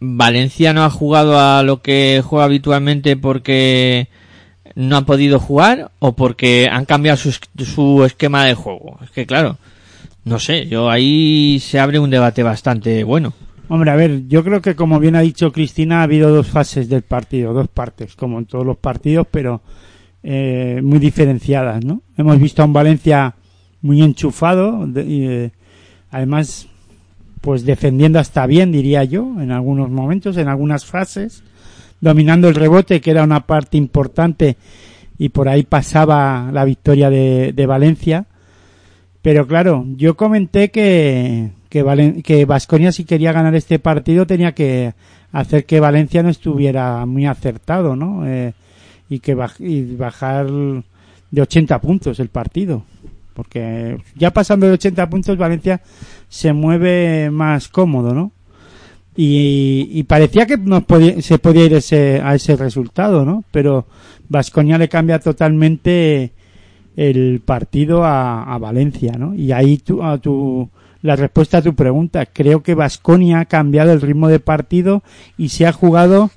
[0.00, 4.08] Valencia no ha jugado a lo que juega habitualmente porque
[4.74, 7.32] no ha podido jugar o porque han cambiado su,
[7.64, 8.98] su esquema de juego.
[9.02, 9.58] Es que claro,
[10.24, 13.32] no sé, yo ahí se abre un debate bastante bueno.
[13.68, 16.88] Hombre, a ver, yo creo que como bien ha dicho Cristina, ha habido dos fases
[16.88, 19.60] del partido, dos partes, como en todos los partidos, pero
[20.22, 22.02] eh, muy diferenciadas, ¿no?
[22.16, 23.34] Hemos visto a un Valencia
[23.82, 25.50] muy enchufado, eh,
[26.10, 26.68] además,
[27.40, 31.42] pues defendiendo hasta bien, diría yo, en algunos momentos, en algunas fases,
[32.00, 34.56] dominando el rebote, que era una parte importante,
[35.18, 38.26] y por ahí pasaba la victoria de, Valencia.
[39.22, 44.94] Pero claro, yo comenté que que que Vasconia si quería ganar este partido tenía que
[45.32, 48.26] hacer que Valencia no estuviera muy acertado, ¿no?
[48.26, 48.54] Eh,
[49.10, 50.46] y que baj- y bajar
[51.30, 52.84] de 80 puntos el partido.
[53.38, 55.80] Porque ya pasando de 80 puntos Valencia
[56.28, 58.32] se mueve más cómodo, ¿no?
[59.14, 60.82] Y, y parecía que nos
[61.20, 63.44] se podía ir ese, a ese resultado, ¿no?
[63.52, 63.86] Pero
[64.28, 66.32] Vasconia le cambia totalmente
[66.96, 69.36] el partido a, a Valencia, ¿no?
[69.36, 70.68] Y ahí tu, a tu,
[71.00, 72.26] la respuesta a tu pregunta.
[72.26, 75.04] Creo que Vasconia ha cambiado el ritmo de partido
[75.36, 76.32] y se ha jugado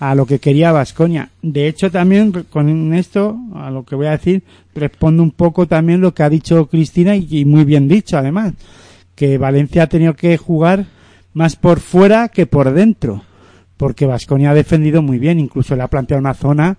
[0.00, 1.28] a lo que quería Vasconia.
[1.42, 4.42] De hecho, también con esto, a lo que voy a decir,
[4.74, 8.54] respondo un poco también lo que ha dicho Cristina y, muy bien dicho, además,
[9.14, 10.86] que Valencia ha tenido que jugar
[11.34, 13.22] más por fuera que por dentro,
[13.76, 16.78] porque Vasconia ha defendido muy bien, incluso le ha planteado una zona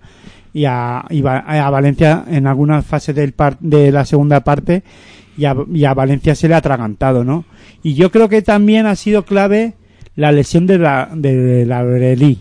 [0.51, 4.84] y a, y a Valencia en algunas fases del par- de la segunda parte
[5.38, 7.45] y a, y a Valencia se le ha atragantado, ¿no?
[7.84, 9.75] Y yo creo que también ha sido clave
[10.15, 12.39] la lesión de la, de la Brelí,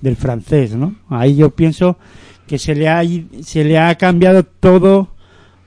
[0.00, 0.94] del francés, ¿no?
[1.08, 1.98] Ahí yo pienso
[2.46, 3.02] que se le ha,
[3.42, 5.08] se le ha cambiado todo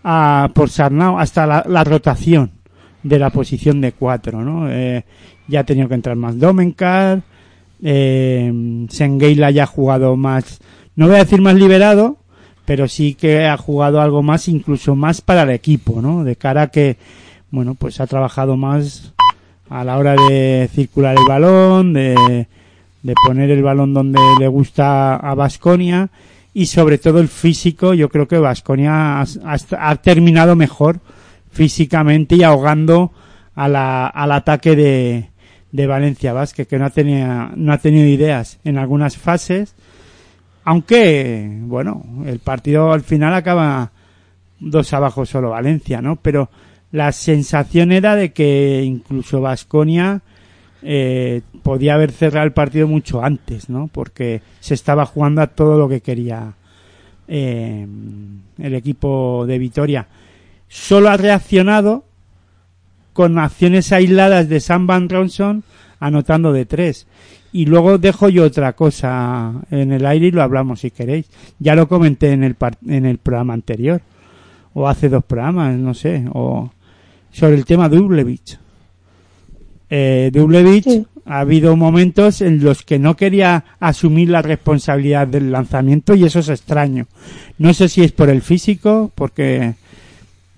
[0.03, 2.51] a, por Sarnau, hasta la, la rotación
[3.03, 4.69] de la posición de cuatro, ¿no?
[4.69, 5.05] Eh,
[5.47, 7.21] ya ha tenido que entrar más Domenkar,
[7.83, 10.59] eh, Sengeila ya ha jugado más,
[10.95, 12.17] no voy a decir más liberado,
[12.65, 16.23] pero sí que ha jugado algo más, incluso más para el equipo, ¿no?
[16.23, 16.97] De cara a que,
[17.49, 19.13] bueno, pues ha trabajado más
[19.69, 22.47] a la hora de circular el balón, de,
[23.03, 26.09] de poner el balón donde le gusta a Vasconia
[26.53, 27.93] y sobre todo el físico.
[27.93, 30.99] Yo creo que Vasconia ha, terminado mejor
[31.51, 33.11] físicamente y ahogando
[33.55, 35.29] a la- al ataque de,
[35.71, 39.75] de Valencia Vázquez, que no ha, tenía, no ha tenido ideas en algunas fases.
[40.63, 43.91] Aunque, bueno, el partido al final acaba
[44.59, 46.17] dos abajo solo Valencia, ¿no?
[46.17, 46.49] Pero
[46.91, 50.21] la sensación era de que incluso Vasconia
[50.83, 53.89] eh, podía haber cerrado el partido mucho antes, ¿no?
[53.91, 56.53] Porque se estaba jugando a todo lo que quería
[57.27, 57.87] eh,
[58.57, 60.07] el equipo de Vitoria.
[60.67, 62.05] Solo ha reaccionado
[63.13, 65.63] con acciones aisladas de Sam Van Ronson
[65.99, 67.07] anotando de tres.
[67.53, 71.29] Y luego dejo yo otra cosa en el aire y lo hablamos si queréis.
[71.59, 72.55] Ya lo comenté en el,
[72.87, 74.01] en el programa anterior.
[74.73, 76.25] O hace dos programas, no sé.
[76.31, 76.71] O
[77.31, 78.57] sobre el tema Dublevich.
[79.93, 81.05] Eh, Dublevich Sí.
[81.25, 86.39] ha habido momentos en los que no quería asumir la responsabilidad del lanzamiento y eso
[86.39, 87.07] es extraño.
[87.57, 89.73] No sé si es por el físico, porque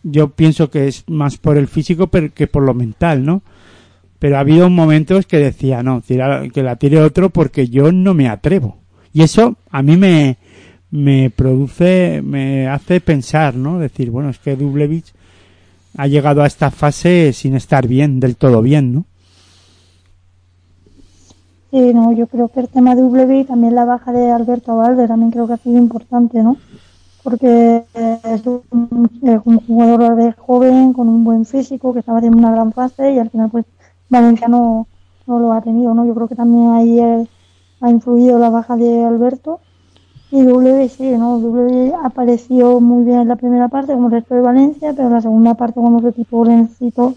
[0.04, 3.42] yo pienso que es más por el físico pero que por lo mental, ¿no?
[4.20, 8.14] Pero ha habido momentos que decía, no, tira- que la tire otro porque yo no
[8.14, 8.78] me atrevo.
[9.14, 10.38] Y eso a mí me,
[10.92, 13.80] me produce, me hace pensar, ¿no?
[13.80, 15.12] Decir, bueno, es que Dublevich
[15.98, 19.06] ha llegado a esta fase sin estar bien, del todo bien, ¿no?
[21.74, 24.78] Sí, no, yo creo que el tema de W y también la baja de Alberto
[24.78, 26.58] Valde también creo que ha sido importante, ¿no?
[27.24, 32.20] Porque eh, es un, es un jugador de joven, con un buen físico, que estaba
[32.20, 33.66] haciendo una gran fase y al final pues
[34.10, 34.88] Valencia no,
[35.28, 36.06] no lo ha tenido, ¿no?
[36.06, 37.28] Yo creo que también ahí eh,
[37.82, 39.62] ha influido la baja de Alberto.
[40.32, 41.40] Y W sí, ¿no?
[41.40, 45.14] W apareció muy bien en la primera parte como el resto de Valencia, pero en
[45.16, 47.16] la segunda parte cuando su equipo necesitó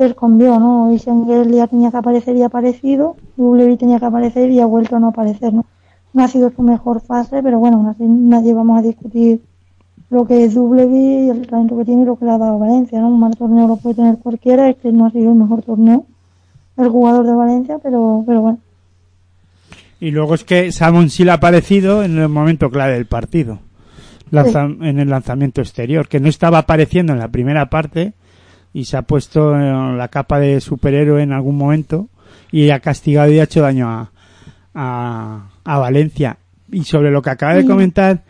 [0.00, 0.90] se escondió, ¿no?
[0.92, 4.64] Y Schengel ya tenía que aparecer y ha aparecido, W tenía que aparecer y ha
[4.66, 5.66] vuelto a no aparecer, ¿no?
[6.14, 9.42] No ha sido su mejor fase, pero bueno, aún así nadie vamos a discutir
[10.08, 12.58] lo que es W y el talento que tiene y lo que le ha dado
[12.58, 13.08] Valencia, ¿no?
[13.08, 16.06] Un mal torneo lo puede tener cualquiera, es que no ha sido el mejor torneo
[16.78, 18.58] el jugador de Valencia, pero, pero bueno.
[20.00, 23.58] Y luego es que Samon sí le ha aparecido en el momento clave del partido.
[24.30, 28.14] Lanza- En el lanzamiento exterior, que no estaba apareciendo en la primera parte
[28.72, 32.08] y se ha puesto la capa de superhéroe en algún momento
[32.52, 34.10] y ha castigado y ha hecho daño a,
[34.74, 36.38] a, a Valencia.
[36.70, 37.66] Y sobre lo que acaba de Sí.
[37.68, 38.22] comentar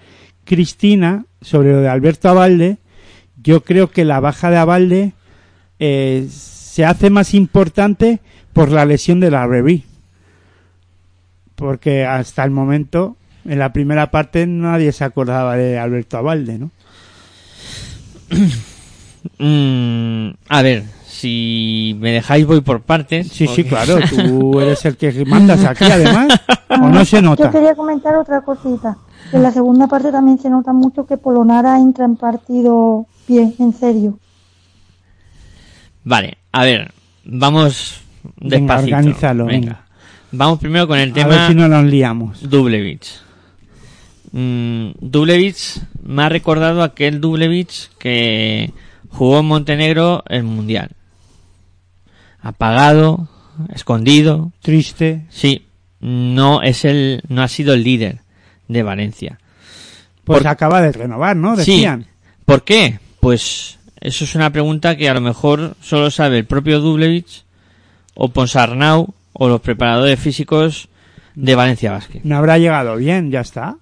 [0.44, 2.78] Cristina, sobre lo de Alberto Abalde,
[3.42, 5.12] yo creo que la baja de Abalde
[5.78, 8.20] eh, se hace más importante
[8.52, 9.84] por la lesión de la Revy
[11.54, 16.70] porque hasta el momento, en la primera parte, nadie se acordaba de Alberto Abalde, ¿no?
[19.38, 23.28] Mm, a ver, si me dejáis voy por partes.
[23.28, 26.28] Sí, sí, claro, tú eres el que mandas aquí, además,
[26.68, 27.50] o no se Yo nota.
[27.50, 28.96] quería comentar otra cosita.
[29.30, 33.54] Que en la segunda parte también se nota mucho que Polonara entra en partido bien,
[33.58, 34.18] en serio.
[36.04, 36.92] Vale, a ver,
[37.24, 38.00] vamos
[38.38, 38.96] Venga, despacito.
[38.96, 39.82] organízalo, venga.
[40.32, 42.48] Vamos primero con el A ver tema si no nos liamos.
[42.48, 43.20] Dublevich.
[44.32, 48.72] Mm, Dublevich me ha recordado aquel Dublevich que
[49.10, 50.90] jugó en Montenegro el Mundial.
[52.42, 53.28] Apagado,
[53.74, 55.26] escondido, Triste.
[55.30, 55.66] sí.
[56.00, 58.20] no es el, no ha sido el líder
[58.68, 59.38] de Valencia.
[60.24, 61.56] Pues Por- acaba de renovar, ¿no?
[61.56, 62.04] Decían.
[62.04, 62.08] Sí.
[62.46, 62.98] ¿Por qué?
[63.20, 67.44] Pues eso es una pregunta que a lo mejor solo sabe el propio Dublevich
[68.14, 70.88] o Ponsarnau o los preparadores físicos
[71.34, 72.20] de Valencia Basket.
[72.24, 73.76] No habrá llegado bien, ya está.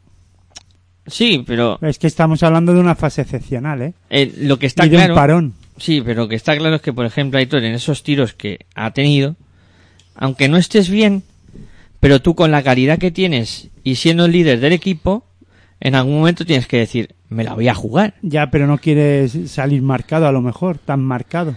[1.09, 3.95] Sí, pero Es que estamos hablando de una fase excepcional, ¿eh?
[4.11, 5.55] eh, lo que está y de claro un parón.
[5.79, 8.67] Sí, pero lo que está claro es que, por ejemplo, Aitor, en esos tiros que
[8.75, 9.37] ha tenido,
[10.15, 11.23] aunque no estés bien,
[12.01, 15.25] pero tú con la calidad que tienes y siendo el líder del equipo,
[15.81, 18.15] en algún momento tienes que decir, me la voy a jugar.
[18.23, 21.57] Ya, pero no quieres salir marcado a lo mejor, tan marcado.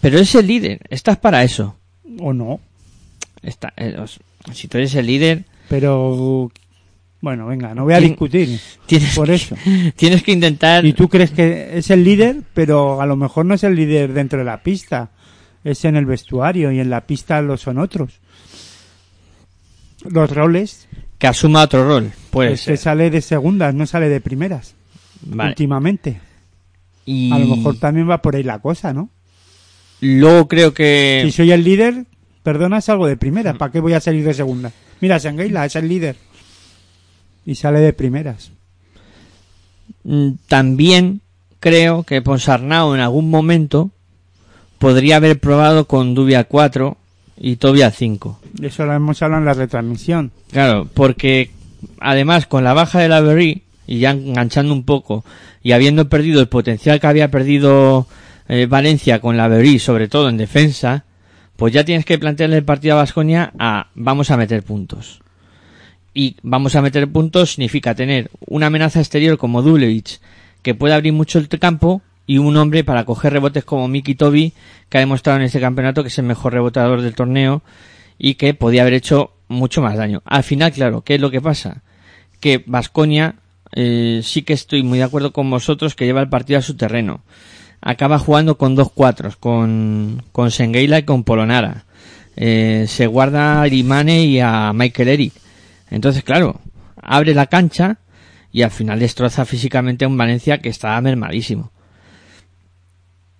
[0.00, 1.76] Pero es el líder, estás para eso.
[2.20, 2.60] O no.
[3.42, 3.96] Está, eh,
[4.52, 6.50] si tú eres el líder, Pero,
[7.26, 9.56] bueno, venga, no voy a discutir tienes, por eso.
[9.96, 10.86] tienes que intentar...
[10.86, 14.12] Y tú crees que es el líder, pero a lo mejor no es el líder
[14.12, 15.10] dentro de la pista.
[15.64, 18.20] Es en el vestuario y en la pista lo son otros.
[20.08, 20.86] Los roles,
[21.18, 22.12] que asuma otro rol.
[22.30, 24.76] Puede es que sale de segundas, no sale de primeras.
[25.22, 25.48] Vale.
[25.48, 26.20] Últimamente.
[27.06, 29.10] Y A lo mejor también va por ahí la cosa, ¿no?
[30.00, 31.22] luego creo que...
[31.24, 32.04] Si soy el líder,
[32.44, 33.54] perdona, salgo de primera.
[33.54, 34.70] ¿Para qué voy a salir de segunda?
[35.00, 36.14] Mira, Sangueila es el líder.
[37.46, 38.50] Y sale de primeras.
[40.04, 41.20] Mm, También
[41.60, 43.90] creo que Ponsarnau en algún momento
[44.78, 46.96] podría haber probado con Dubia 4
[47.38, 48.40] y Tobia 5.
[48.62, 50.32] Eso lo hemos hablado en la retransmisión.
[50.50, 51.50] Claro, porque
[52.00, 55.24] además con la baja de la Berry y ya enganchando un poco
[55.62, 58.06] y habiendo perdido el potencial que había perdido
[58.48, 61.04] eh, Valencia con la Berry, sobre todo en defensa,
[61.56, 65.20] pues ya tienes que plantearle el partido a Vasconia a vamos a meter puntos.
[66.18, 70.18] Y vamos a meter puntos significa tener una amenaza exterior como Dublevich
[70.62, 74.54] que puede abrir mucho el campo y un hombre para coger rebotes como Miki Tobi
[74.88, 77.60] que ha demostrado en este campeonato que es el mejor rebotador del torneo
[78.16, 80.22] y que podía haber hecho mucho más daño.
[80.24, 81.82] Al final, claro, ¿qué es lo que pasa?
[82.40, 83.34] Que Vasconia
[83.72, 86.78] eh, sí que estoy muy de acuerdo con vosotros que lleva el partido a su
[86.78, 87.20] terreno.
[87.82, 91.84] Acaba jugando con dos cuatros, con, con Sengeila y con Polonara.
[92.36, 95.45] Eh, se guarda a Irimane y a Michael Eric.
[95.90, 96.60] Entonces, claro,
[97.00, 97.98] abre la cancha
[98.52, 101.70] y al final destroza físicamente a un Valencia que está mermadísimo.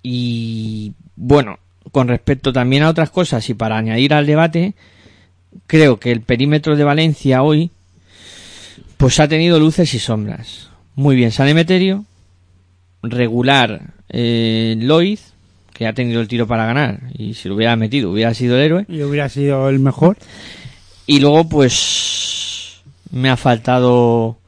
[0.03, 1.59] Y bueno,
[1.93, 4.75] con respecto también a otras cosas y para añadir al debate,
[5.67, 7.71] creo que el perímetro de Valencia hoy
[8.97, 10.71] pues ha tenido luces y sombras.
[10.95, 12.05] Muy bien San Emeterio,
[13.03, 15.33] regular eh, Loiz,
[15.73, 18.63] que ha tenido el tiro para ganar y si lo hubiera metido hubiera sido el
[18.63, 18.87] héroe.
[18.89, 20.17] Y hubiera sido el mejor.
[21.07, 24.39] Y luego, pues, me ha faltado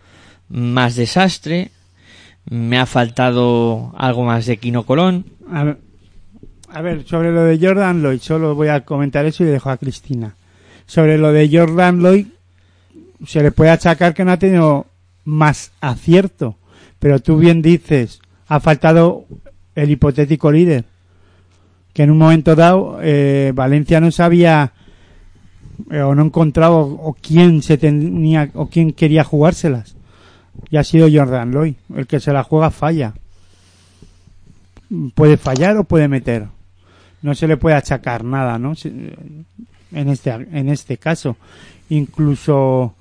[0.48, 1.70] más desastre,
[2.50, 5.26] me ha faltado algo más de Quino Colón.
[5.52, 5.78] A ver,
[6.70, 9.76] a ver, sobre lo de Jordan Lloyd, solo voy a comentar eso y dejo a
[9.76, 10.34] Cristina.
[10.86, 12.26] Sobre lo de Jordan Lloyd,
[13.26, 14.86] se le puede achacar que no ha tenido
[15.24, 16.56] más acierto,
[16.98, 19.26] pero tú bien dices, ha faltado
[19.74, 20.84] el hipotético líder,
[21.92, 24.72] que en un momento dado eh, Valencia no sabía
[25.90, 29.96] eh, o no encontraba o, quién se tenía o quién quería jugárselas.
[30.70, 33.14] Y ha sido Jordan Lloyd, el que se la juega falla
[35.14, 36.46] puede fallar o puede meter.
[37.22, 38.74] No se le puede achacar nada, ¿no?
[38.74, 38.88] Se-
[39.90, 41.36] En este, en este caso.
[41.88, 42.94] Incluso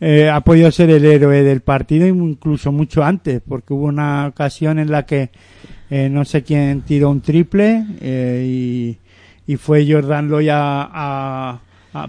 [0.00, 4.78] eh, ha podido ser el héroe del partido, incluso mucho antes, porque hubo una ocasión
[4.78, 5.30] en la que
[5.90, 8.44] eh, no sé quién tiró un triple eh,
[9.46, 11.60] y, y fue Jordan Loy a, a- a-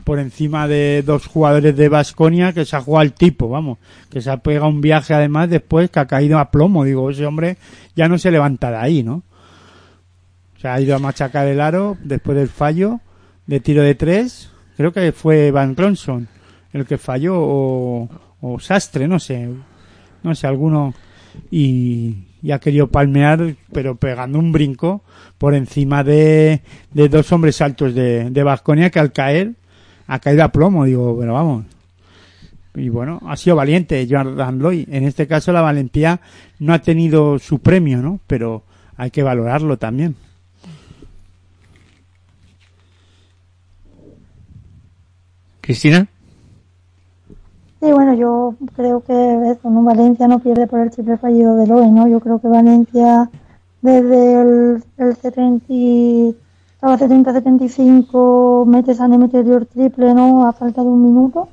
[0.03, 4.21] por encima de dos jugadores de Basconia que se ha jugado al tipo, vamos, que
[4.21, 6.83] se ha pegado un viaje además después que ha caído a plomo.
[6.83, 7.57] Digo, ese hombre
[7.95, 9.23] ya no se levanta de ahí, ¿no?
[10.61, 12.99] Se ha ido a machacar el aro después del fallo
[13.47, 14.51] de tiro de tres.
[14.77, 16.27] Creo que fue Van Cronson
[16.73, 18.09] el que falló o,
[18.41, 19.49] o Sastre, no sé.
[20.23, 20.93] No sé, alguno.
[21.49, 25.03] Y, y ha querido palmear, pero pegando un brinco
[25.37, 26.61] por encima de,
[26.93, 29.53] de dos hombres altos de, de Vasconia que al caer
[30.13, 30.83] ha caído a plomo.
[30.83, 31.65] Digo, pero vamos.
[32.75, 34.85] Y bueno, ha sido valiente Jordan Loy.
[34.89, 36.19] En este caso la valentía
[36.59, 38.19] no ha tenido su premio, ¿no?
[38.27, 38.63] Pero
[38.97, 40.15] hay que valorarlo también.
[45.61, 46.07] Cristina.
[47.79, 49.13] Sí, bueno, yo creo que
[49.51, 49.83] eso, ¿no?
[49.83, 52.07] Valencia no pierde por el triple fallido del hoy, ¿no?
[52.07, 53.29] Yo creo que Valencia
[53.81, 56.35] desde el, el 70, y-
[56.81, 60.47] estaba 70-75, mete San Emeterio triple, ¿no?
[60.47, 61.47] A falta de un minuto,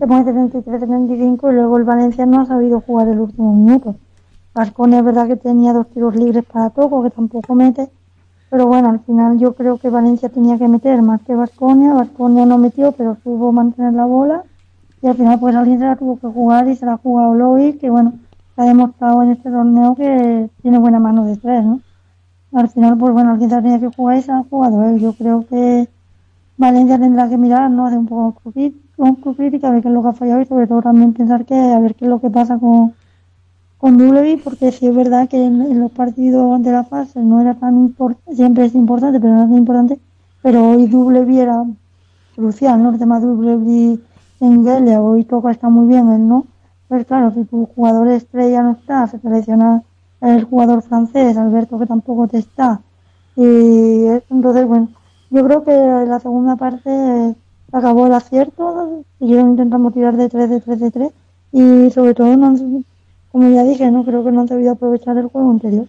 [0.00, 3.94] te pone 73-75 y luego el Valencia no ha sabido jugar el último minuto.
[4.52, 7.88] Vasconia es verdad que tenía dos tiros libres para Toco, que tampoco mete,
[8.50, 11.94] Pero bueno, al final yo creo que Valencia tenía que meter más que Vasconia.
[11.94, 14.42] Vasconia no metió, pero supo mantener la bola.
[15.02, 17.34] Y al final, pues alguien se la tuvo que jugar y se la ha jugado
[17.34, 18.14] Lois, que bueno,
[18.56, 21.80] se ha demostrado en este torneo que tiene buena mano de tres, ¿no?
[22.54, 25.00] Al final, pues bueno, alguien tenía que jugar y se la ha jugado él.
[25.00, 25.88] Yo creo que
[26.56, 27.86] Valencia tendrá que mirar, ¿no?
[27.86, 28.52] Hacer un poco
[29.34, 31.54] crítica, a ver qué es lo que ha fallado y sobre todo también pensar que
[31.54, 32.94] a ver qué es lo que pasa con
[33.84, 37.52] con Dulevi porque sí es verdad que en, los partidos de la fase no era
[37.52, 40.00] tan importante, siempre es importante, pero no es tan importante,
[40.40, 41.64] pero hoy Dulevi era
[42.34, 42.92] crucial, ¿no?
[42.92, 44.00] El tema Dulevi
[44.40, 46.46] en Gelia, hoy toca está muy bien, él no.
[46.88, 49.82] Pues claro, si tu jugador estrella no está, se selecciona
[50.24, 52.80] el jugador francés, Alberto, que tampoco te está.
[53.36, 54.88] Y entonces, bueno,
[55.30, 57.34] yo creo que la segunda parte
[57.72, 61.12] acabó el acierto, siguieron intentando tirar de 3, de 3, de 3,
[61.52, 62.54] y sobre todo no
[63.32, 65.88] como ya dije, no creo que no han sabido aprovechar el juego anterior.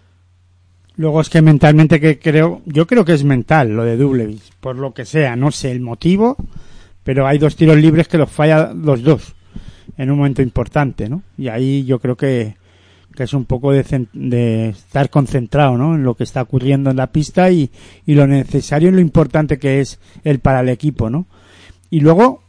[0.97, 4.77] Luego es que mentalmente que creo, yo creo que es mental lo de Dublevis, por
[4.77, 6.37] lo que sea, no sé el motivo,
[7.03, 9.35] pero hay dos tiros libres que los falla los dos
[9.97, 11.21] en un momento importante, ¿no?
[11.37, 12.55] Y ahí yo creo que,
[13.15, 15.95] que es un poco de, estar concentrado, ¿no?
[15.95, 17.71] En lo que está ocurriendo en la pista y,
[18.05, 21.25] y lo necesario y lo importante que es el para el equipo, ¿no?
[21.89, 22.43] Y luego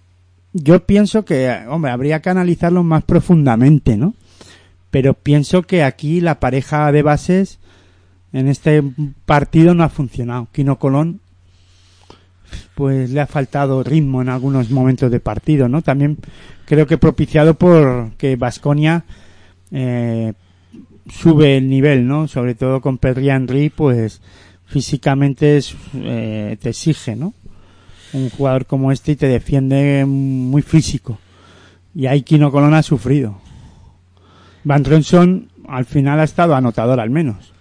[0.52, 4.14] yo pienso que, hombre, habría que analizarlo más profundamente, ¿no?
[4.96, 7.58] pero pienso que aquí la pareja de bases
[8.32, 8.82] en este
[9.26, 10.48] partido no ha funcionado.
[10.52, 11.20] Quino Colón
[12.74, 15.82] pues le ha faltado ritmo en algunos momentos de partido, ¿no?
[15.82, 16.16] También
[16.64, 19.04] creo que propiciado por que Vasconia
[19.70, 20.32] eh,
[21.08, 22.28] sube el nivel, ¿no?
[22.28, 24.20] Sobre todo con Pedri Henry, pues
[24.66, 27.34] físicamente es, eh, te exige, ¿no?
[28.12, 31.18] Un jugador como este y te defiende muy físico.
[31.94, 33.38] Y ahí Quino Colón ha sufrido.
[34.64, 37.52] Van Ronson al final ha estado anotador al menos.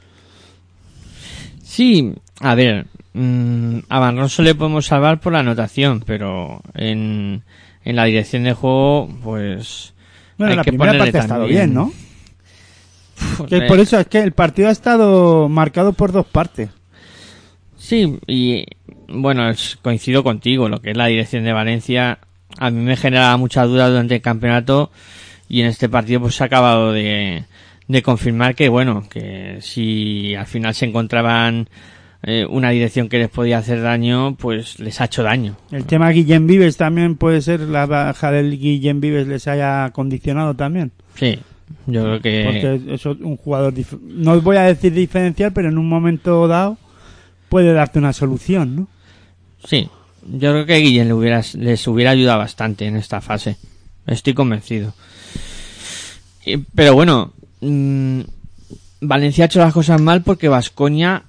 [1.64, 7.44] Sí, a ver, mmm, a Van Ronson le podemos salvar por la anotación, pero en,
[7.84, 9.94] en la dirección de juego, pues...
[10.38, 11.92] Bueno, hay la que primera parte ha estado bien, ¿no?
[13.50, 16.70] Que por eso es que el partido ha estado marcado por dos partes.
[17.78, 18.66] Sí, y
[19.08, 19.44] bueno,
[19.82, 22.20] coincido contigo, lo que es la dirección de Valencia,
[22.58, 24.92] a mí me genera mucha duda durante el campeonato
[25.48, 27.44] y en este partido pues se ha acabado de,
[27.88, 31.70] de confirmar que bueno, que si al final se encontraban
[32.24, 35.56] eh, una dirección que les podía hacer daño, pues les ha hecho daño.
[35.72, 40.56] El tema Guillem Vives también puede ser la baja del Guillem Vives les haya condicionado
[40.56, 40.92] también.
[41.14, 41.38] Sí,
[41.88, 45.88] yo creo que porque es un jugador no voy a decir diferencial, pero en un
[45.88, 46.78] momento dado
[47.50, 48.88] puede darte una solución, ¿no?
[49.66, 49.90] Sí,
[50.28, 53.58] yo creo que Guillem le hubiera, les hubiera ayudado bastante en esta fase.
[54.08, 54.94] Estoy convencido.
[56.76, 58.22] Pero bueno, mmm,
[59.02, 61.24] Valencia ha hecho las cosas mal porque Vascoña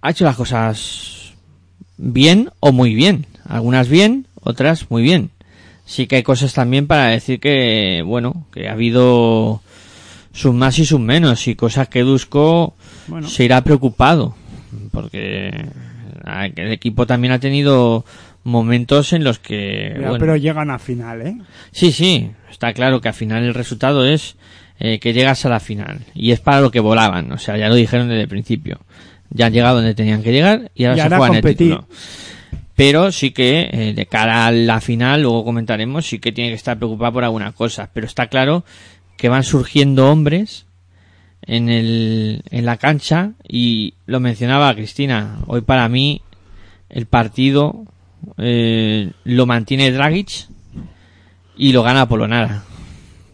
[0.00, 1.32] ha hecho las cosas
[1.96, 3.26] bien o muy bien.
[3.46, 5.30] Algunas bien, otras muy bien.
[5.84, 9.62] Sí que hay cosas también para decir que, bueno, que ha habido
[10.32, 12.74] sus más y sus menos y cosas que Dusko
[13.26, 14.34] se irá preocupado
[14.92, 15.50] porque
[16.56, 18.04] el equipo también ha tenido
[18.44, 21.36] momentos en los que pero llegan a final eh
[21.72, 24.36] sí sí está claro que al final el resultado es
[24.80, 25.98] eh, que llegas a la final.
[26.14, 28.78] Y es para lo que volaban, o sea, ya lo dijeron desde el principio.
[29.30, 31.88] Ya han llegado donde tenían que llegar y ahora se juegan el título.
[32.76, 36.56] Pero sí que, eh, de cara a la final, luego comentaremos, sí que tiene que
[36.56, 37.90] estar preocupado por alguna cosa.
[37.92, 38.64] Pero está claro
[39.18, 40.64] que van surgiendo hombres
[41.42, 45.40] en, el, en la cancha y lo mencionaba Cristina.
[45.46, 46.22] Hoy para mí
[46.88, 47.84] el partido
[48.38, 50.46] eh, lo mantiene Dragic
[51.56, 52.62] y lo gana Polonara.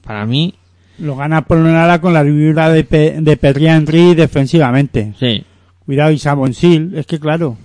[0.02, 0.54] Para mí
[0.98, 2.82] lo gana Polonara con la figura de,
[3.20, 5.12] de Pedri Henry defensivamente.
[5.20, 5.44] Sí.
[5.84, 7.58] Cuidado y Sabonsil, es que claro.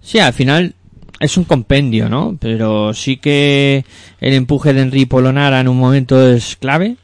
[0.00, 0.74] Sí, al final
[1.20, 2.36] es un compendio, ¿no?
[2.40, 3.84] Pero sí que
[4.20, 6.96] el empuje de Henry Polonara en un momento es clave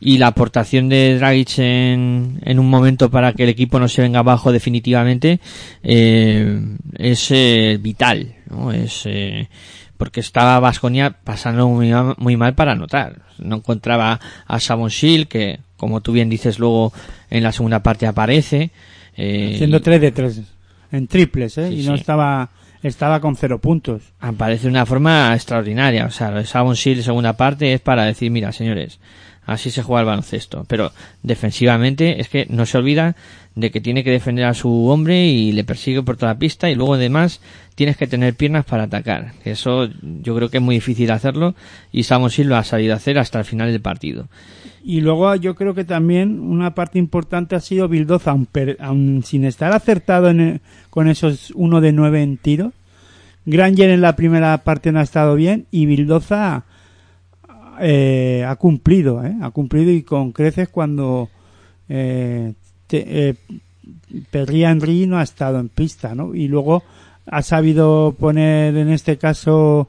[0.00, 4.02] y la aportación de Dragic en, en un momento para que el equipo no se
[4.02, 5.38] venga abajo definitivamente
[5.82, 6.60] eh,
[6.98, 8.72] es eh, vital, ¿no?
[8.72, 9.48] Es eh,
[10.02, 13.22] porque estaba Vasconia pasando muy, mal para anotar.
[13.38, 14.18] No encontraba
[14.48, 16.92] a Sabonsil, que como tú bien dices luego
[17.30, 18.72] en la segunda parte aparece.
[19.16, 20.40] Eh, Haciendo 3 de 3
[20.90, 21.72] en triples, ¿eh?
[21.72, 22.50] y no estaba
[22.82, 24.02] estaba con cero puntos.
[24.20, 26.06] Aparece de una forma extraordinaria.
[26.06, 28.98] O sea, lo de Sabonsil segunda parte es para decir, mira, señores,
[29.44, 30.64] Así se juega el baloncesto.
[30.68, 33.16] Pero defensivamente es que no se olvida
[33.54, 36.70] de que tiene que defender a su hombre y le persigue por toda la pista
[36.70, 37.40] y luego además
[37.74, 39.32] tienes que tener piernas para atacar.
[39.44, 41.54] Eso yo creo que es muy difícil hacerlo
[41.90, 44.28] y Samuel Silva ha salido a hacer hasta el final del partido.
[44.84, 49.22] Y luego yo creo que también una parte importante ha sido Bildoza, aun, per- aun
[49.24, 50.60] sin estar acertado en el-
[50.90, 52.72] con esos uno de nueve en tiro.
[53.46, 56.64] Granger en la primera parte no ha estado bien y Bildoza
[57.80, 59.34] eh, ha cumplido, ¿eh?
[59.40, 61.28] ha cumplido y con creces cuando
[61.88, 62.52] eh,
[62.90, 63.34] eh,
[64.30, 66.34] Perry no ha estado en pista, ¿no?
[66.34, 66.82] Y luego
[67.26, 69.88] ha sabido poner en este caso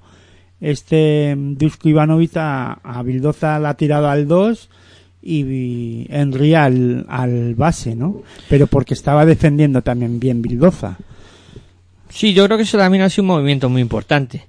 [0.62, 4.70] este Dusko Ivanovic a, a Bildoza la ha tirado al 2
[5.24, 8.22] y Henry al, al base, ¿no?
[8.50, 10.98] Pero porque estaba defendiendo también bien Bildoza.
[12.10, 14.46] Sí, yo creo que eso también ha sido un movimiento muy importante.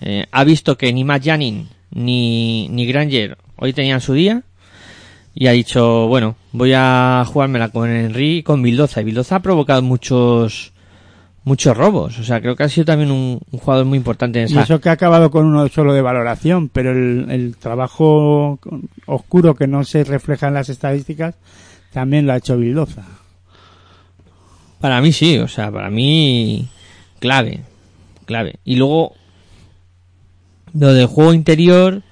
[0.00, 4.42] Eh, ha visto que ni Matt Janin ni, ni Granger hoy tenían su día
[5.34, 9.00] y ha dicho, bueno, voy a jugármela con Henry y con Bildoza.
[9.00, 10.72] Y Bildoza ha provocado muchos
[11.48, 12.18] muchos robos.
[12.18, 14.62] O sea, creo que ha sido también un, un jugador muy importante en Y esa...
[14.62, 18.60] eso que ha acabado con uno solo de valoración, pero el, el trabajo
[19.06, 21.34] oscuro que no se refleja en las estadísticas
[21.92, 23.04] también lo ha hecho Bildoza.
[24.80, 26.68] Para mí sí, o sea, para mí
[27.18, 27.60] clave,
[28.26, 28.56] clave.
[28.64, 29.14] Y luego
[30.72, 32.02] lo del juego interior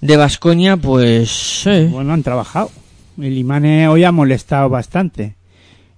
[0.00, 2.70] de Vasconia, pues eh, Bueno, han trabajado.
[3.20, 5.36] El Imane hoy ha molestado bastante.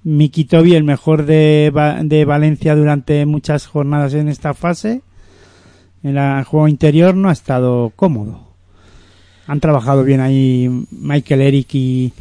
[0.07, 1.73] Miki Tobi, el mejor de,
[2.05, 5.03] de Valencia durante muchas jornadas en esta fase,
[6.05, 8.41] en el juego interior no ha estado cómodo.
[9.49, 12.13] Han trabajado bien ahí Michael Eric y,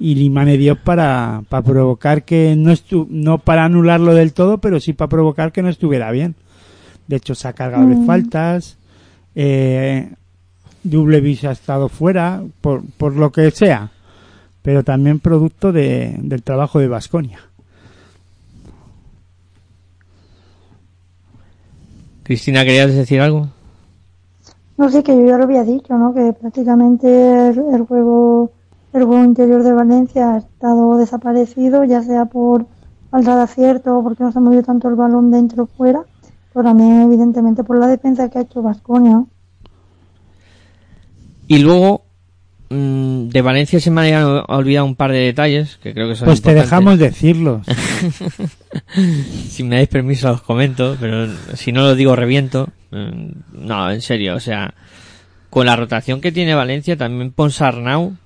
[0.00, 4.80] y Limane Diop para, para provocar que no estu no para anularlo del todo, pero
[4.80, 6.34] sí para provocar que no estuviera bien.
[7.06, 8.06] De hecho, se ha cargado de Mm.
[8.06, 8.78] faltas.
[9.36, 10.10] Eh,
[10.82, 13.90] Dublevis ha estado fuera, por, por lo que sea,
[14.62, 17.40] pero también producto de, del trabajo de Vasconia.
[22.22, 23.48] Cristina, ¿querías decir algo?
[24.76, 26.14] No sé, que yo ya lo había dicho, ¿no?
[26.14, 28.52] Que prácticamente el, el juego
[28.92, 32.66] el juego interior de Valencia ha estado desaparecido, ya sea por
[33.10, 36.04] falta de acierto o porque no se ha movido tanto el balón dentro o fuera,
[36.52, 39.24] pero también evidentemente por la defensa que ha hecho Vasconia.
[41.46, 42.02] Y luego
[42.70, 46.26] mm, de Valencia se me han olvidado un par de detalles que creo que son
[46.26, 46.70] Pues te importantes.
[46.70, 47.66] dejamos decirlos.
[49.48, 52.68] si me dais permiso los comento, pero si no lo digo reviento.
[52.90, 54.74] Mm, No, en serio, o sea,
[55.50, 58.16] con la rotación que tiene Valencia, también Ponsarnau,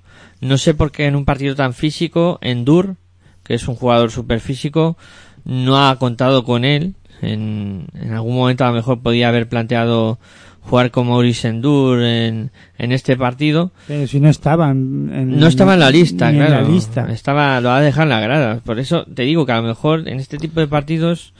[0.40, 2.96] no sé por qué en un partido tan físico, Endur,
[3.44, 4.96] que es un jugador súper físico,
[5.44, 6.94] no ha contado con él.
[7.20, 10.18] En, en algún momento a lo mejor podía haber planteado
[10.62, 13.72] jugar con Maurice Endur en, en este partido.
[13.88, 16.62] Pero si no estaba en, en- No estaba en la lista, ni en claro.
[16.62, 17.12] la lista.
[17.12, 18.60] Estaba, lo ha dejado en la grada.
[18.64, 21.34] Por eso te digo que a lo mejor en este tipo de partidos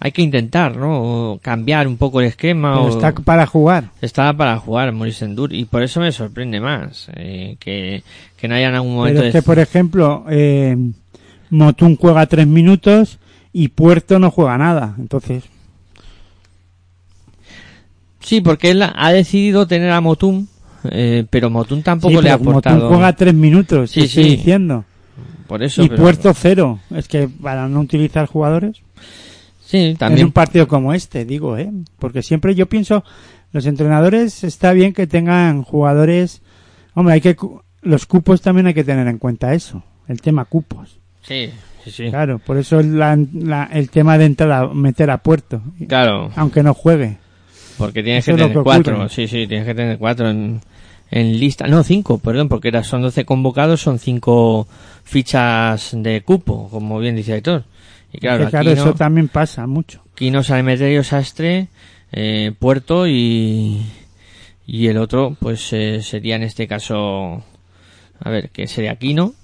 [0.00, 1.32] hay que intentar, ¿no?
[1.32, 2.72] O cambiar un poco el esquema.
[2.74, 2.88] Pero o...
[2.88, 3.90] está para jugar.
[4.00, 8.04] Estaba para jugar Maurice Endur y por eso me sorprende más eh, que,
[8.36, 10.76] que no haya en algún momento Pero es que, de- por ejemplo, eh,
[11.50, 13.18] Motún juega tres minutos
[13.52, 14.94] y Puerto no juega nada.
[14.98, 15.42] Entonces,
[18.28, 20.46] Sí, porque él ha decidido tener a Motum,
[20.90, 22.88] eh, pero Motum tampoco sí, le ha aportado.
[22.88, 24.30] juega tres minutos, Sí, estoy sí.
[24.36, 24.84] diciendo.
[25.46, 25.82] Por eso.
[25.82, 26.78] y pero- Puerto cero.
[26.94, 28.82] Es que para no utilizar jugadores.
[29.64, 30.26] Sí, En también.
[30.26, 31.70] un partido como este, digo, ¿eh?
[31.98, 33.02] Porque siempre yo pienso,
[33.52, 36.42] los entrenadores está bien que tengan jugadores.
[36.94, 37.34] Hombre, hay que.
[37.80, 39.82] Los cupos también hay que tener en cuenta eso.
[40.06, 40.98] El tema cupos.
[41.22, 41.48] Sí,
[41.84, 42.10] sí, sí.
[42.10, 45.62] Claro, por eso la- la- el tema de entrar a meter a puerto.
[45.88, 47.16] Claro, Aunque no juegue.
[47.78, 49.08] Porque tienes Eso que tener que cuatro.
[49.08, 50.60] Sí, sí, tienes que tener cuatro en,
[51.10, 51.66] en lista.
[51.66, 54.66] No, cinco, perdón, porque era- son 12 convocados, son cinco
[55.04, 57.64] fichas de cupo, como bien dice Aitor.
[58.12, 60.02] Y claro, Que, claro, aquí, eso también pasa mucho.
[60.12, 61.68] aquí no sale Meterio Sastre,
[62.12, 63.82] eh, Puerto y,
[64.66, 67.42] y el otro, pues eh, sería en este caso,
[68.20, 69.34] a ver, que sería Aquino,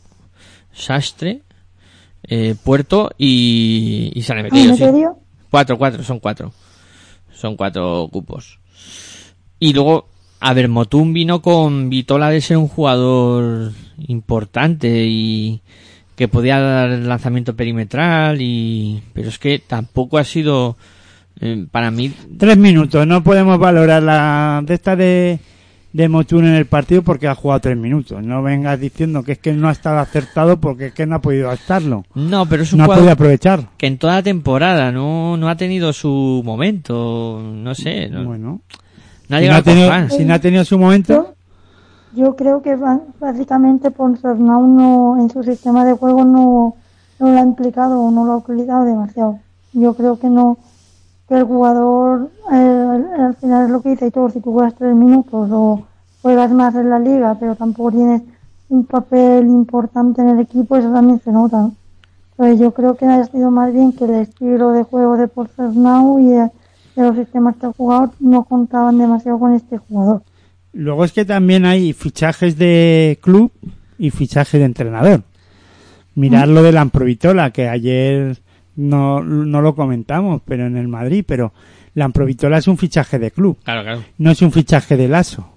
[0.73, 1.41] Sastre,
[2.27, 4.83] eh, Puerto y, y San ¿En Emeterio, sí.
[4.83, 5.19] serio?
[5.51, 6.53] Cuatro, cuatro, son cuatro.
[7.35, 8.59] Son cuatro cupos.
[9.59, 10.09] Y luego,
[10.41, 13.73] a ver, Motum vino con Vitola de ser un jugador
[14.07, 15.61] importante y
[16.17, 20.77] que podía dar lanzamiento perimetral y pero es que tampoco ha sido
[21.41, 25.41] eh, para mí Tres minutos, no podemos valorar la de esta de,
[25.95, 28.21] de Motún en el partido porque ha jugado tres minutos.
[28.21, 31.19] No vengas diciendo que es que no ha estado acertado porque es que no ha
[31.21, 32.05] podido estarlo.
[32.17, 33.69] no pero es un No ha podido aprovechar.
[33.79, 38.61] que en toda la temporada no no ha tenido su momento no sé no, Bueno,
[39.29, 41.35] no ha si, no ha tenido, si no ha tenido su momento,
[42.17, 42.77] yo creo que
[43.21, 46.75] básicamente Ponsarnau no, en su sistema de juego no,
[47.21, 49.39] no lo ha implicado o no lo ha utilizado demasiado.
[49.73, 50.59] Yo creo que no,
[51.29, 54.75] que el jugador eh, al, al final es lo que dice todo, si tú juegas
[54.75, 55.87] tres minutos o
[56.23, 58.23] juegas más en la liga, pero tampoco tienes
[58.69, 61.59] un papel importante en el equipo, eso también se nota.
[61.59, 61.75] ¿no?
[62.33, 66.19] Entonces yo creo que ha sido más bien que el estilo de juego de Ponsarnau
[66.19, 66.51] y de
[66.97, 70.23] los sistemas que ha jugado no contaban demasiado con este jugador.
[70.73, 73.53] Luego es que también hay fichajes de club
[73.99, 75.23] y fichajes de entrenador.
[76.17, 78.39] Mirar lo de la Amprovitola, que ayer
[78.77, 81.53] no, no lo comentamos, pero en el Madrid, pero
[81.95, 84.05] la Amprovitola es un fichaje de club, Claro, claro.
[84.19, 85.49] no es un fichaje de lazo.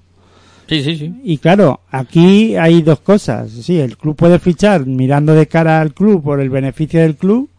[0.67, 1.13] Sí, sí, sí.
[1.23, 3.49] Y claro, aquí hay dos cosas.
[3.51, 7.49] Sí, el club puede fichar mirando de cara al club por el beneficio del club,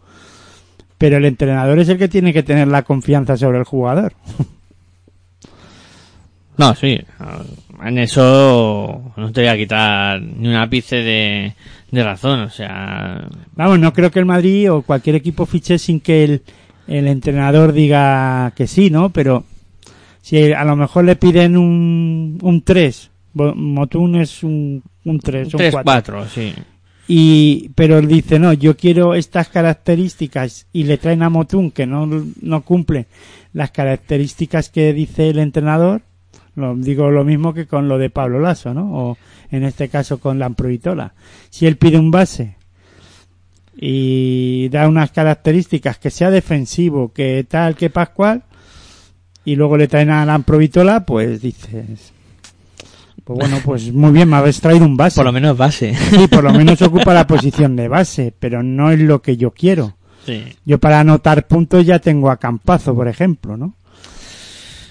[0.98, 4.12] pero el entrenador es el que tiene que tener la confianza sobre el jugador.
[6.56, 7.00] No, sí.
[7.84, 11.54] En eso no te voy a quitar ni un ápice de,
[11.91, 12.41] de razón.
[12.41, 16.43] O sea, Vamos, no creo que el Madrid o cualquier equipo fiche sin que el,
[16.86, 19.11] el entrenador diga que sí, ¿no?
[19.11, 19.45] Pero
[20.20, 25.55] si a lo mejor le piden un, un 3, Bo- Motun es un, un 3,
[25.55, 26.22] un 4.
[26.22, 26.53] 3-4, sí.
[27.11, 31.86] Y, pero él dice, no, yo quiero estas características y le traen a Motun que
[31.86, 32.07] no,
[32.43, 33.07] no cumple
[33.55, 36.03] las características que dice el entrenador.
[36.59, 38.92] Lo, digo lo mismo que con lo de Pablo Lasso, ¿no?
[38.92, 39.18] O
[39.50, 41.14] en este caso con Lamprovitola.
[41.50, 42.56] Si él pide un base
[43.76, 48.42] y da unas características que sea defensivo, que tal, que Pascual,
[49.44, 52.12] y luego le traen a Lamprovitola, pues dices,
[53.22, 55.16] pues bueno, pues muy bien, me habéis traído un base.
[55.16, 55.94] Por lo menos base.
[55.94, 59.52] Sí, por lo menos ocupa la posición de base, pero no es lo que yo
[59.52, 59.96] quiero.
[60.26, 60.44] Sí.
[60.64, 63.74] Yo para anotar puntos ya tengo a Campazo, por ejemplo, ¿no?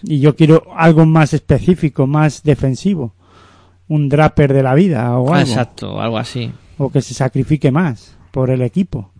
[0.04, 3.14] Y yo quiero algo más específico, más defensivo.
[3.88, 5.50] Un draper de la vida o algo.
[5.50, 6.52] exacto, algo así.
[6.78, 9.12] O que se sacrifique más por el equipo.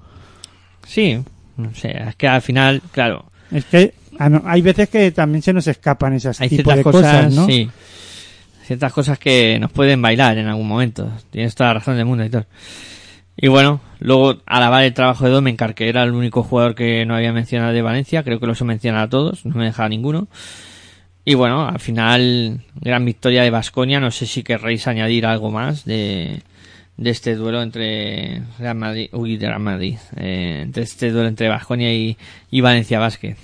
[0.86, 1.20] Sí,
[1.58, 5.54] no sé, es que al final, claro, Es que ah, hay veces que también se
[5.54, 7.46] nos escapan esas hay de cosas, cosas, ¿no?
[7.46, 7.70] sí,
[8.66, 11.10] ciertas cosas que nos pueden bailar en algún momento.
[11.30, 12.46] Tienes toda la razón del mundo todo.
[13.38, 17.16] Y bueno, luego alabar el trabajo de Domencar, que era el único jugador que no
[17.16, 19.90] había mencionado de Valencia, creo que los he mencionado a todos, no me he dejado
[19.90, 20.28] ninguno.
[21.24, 25.86] Y bueno, al final, gran victoria de Vasconia, no sé si querréis añadir algo más
[25.86, 26.42] de,
[26.98, 31.94] de este duelo entre Real Madrid, uy, Real Madrid, eh, entre este duelo entre Vasconia
[31.94, 32.18] y,
[32.50, 33.38] y Valencia Vázquez.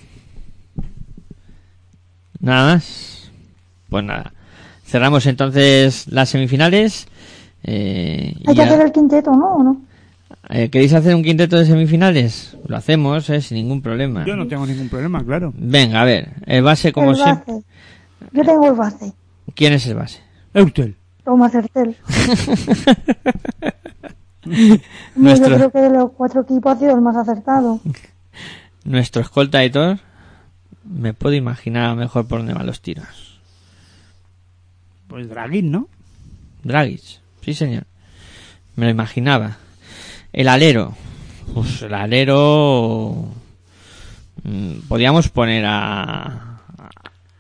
[2.40, 3.32] Nada más.
[3.90, 4.34] Pues nada.
[4.86, 7.08] Cerramos entonces las semifinales.
[7.64, 9.56] Eh, Hay que hacer el quinteto, ¿no?
[9.56, 9.82] ¿O no?
[10.50, 12.58] eh, ¿Queréis hacer un quinteto de semifinales?
[12.68, 14.26] Lo hacemos, eh, sin ningún problema.
[14.26, 15.54] Yo no tengo ningún problema, claro.
[15.56, 16.34] Venga, a ver.
[16.46, 17.54] El base, como el siempre.
[17.54, 17.66] base.
[18.34, 19.14] Yo tengo el base.
[19.56, 20.22] ¿Quién es el base?
[20.54, 20.96] Eutel.
[21.24, 21.96] Tomás Hertel.
[25.16, 27.80] Nuestro- Yo creo que de los cuatro equipos ha sido el más acertado.
[28.84, 29.60] Nuestro escolta.
[30.84, 33.40] Me puedo imaginar a lo mejor por dónde van los tiros.
[35.08, 35.88] Pues Draguín, ¿no?
[36.64, 37.22] Dragic.
[37.44, 37.84] Sí, señor.
[38.76, 39.58] Me lo imaginaba.
[40.32, 40.96] El alero.
[41.54, 43.28] Pues el alero.
[44.44, 46.60] mm, Podríamos poner a.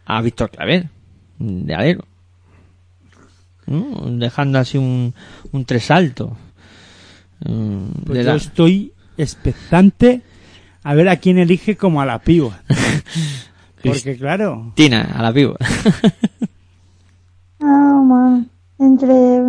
[0.05, 0.89] a Víctor Claver.
[1.39, 2.05] De alero.
[3.65, 4.01] ¿No?
[4.17, 5.13] Dejando así un,
[5.51, 6.35] un tres alto.
[7.45, 10.21] Mm, Pues de yo la- estoy expectante
[10.83, 12.61] a ver a quién elige como a la piba.
[13.83, 15.55] Porque claro, Tina, a la pivo.
[17.65, 18.49] Ah, man.
[18.77, 19.39] Entre,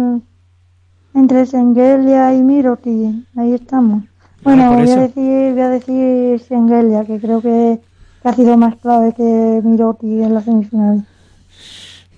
[1.15, 3.25] entre Sengelia y Miroti.
[3.37, 4.05] Ahí estamos.
[4.43, 7.81] Bueno, por voy a decir, voy a decir Sengelia, que creo que,
[8.23, 11.07] que ha sido más clave que Miroti en la semifinal.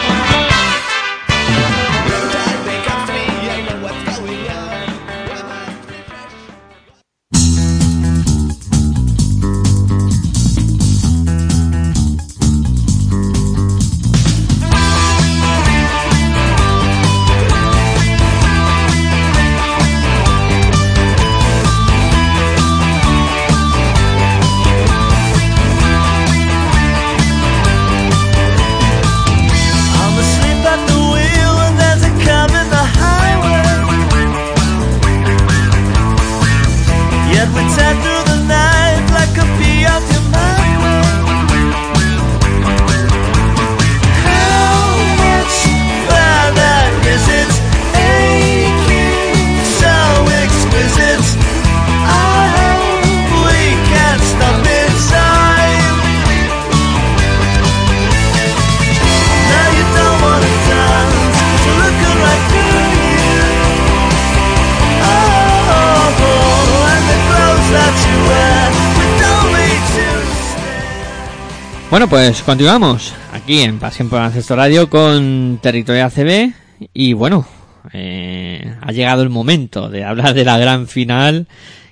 [72.23, 76.53] Pues continuamos aquí en Pasión por Baloncesto Radio con Territorio ACB
[76.93, 77.47] y bueno,
[77.93, 81.47] eh, ha llegado el momento de hablar de la gran final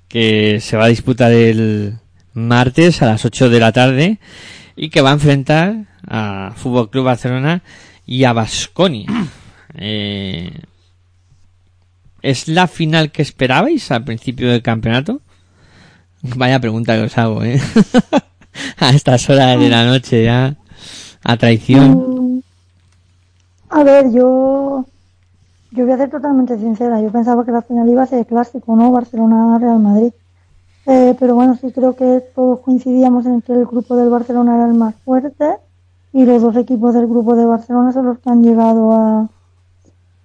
[0.08, 1.98] que se va a disputar el
[2.34, 4.20] martes a las 8 de la tarde
[4.76, 7.64] y que va a enfrentar a Fútbol Club Barcelona
[8.06, 9.10] y a Basconia.
[9.82, 10.52] Eh,
[12.24, 15.22] ¿Es la final que esperabais al principio del campeonato?
[16.22, 17.62] Vaya pregunta que os hago, ¿eh?
[18.78, 20.56] a estas horas de la noche ya.
[21.24, 22.44] A traición.
[23.70, 24.86] A ver, yo
[25.72, 27.02] yo voy a ser totalmente sincera.
[27.02, 28.92] Yo pensaba que la final iba a ser clásico, ¿no?
[28.92, 30.14] Barcelona-Real Madrid.
[30.86, 34.66] Eh, pero bueno, sí creo que todos coincidíamos en que el grupo del Barcelona era
[34.66, 35.58] el más fuerte
[36.14, 39.30] y los dos equipos del grupo de Barcelona son los que han llegado a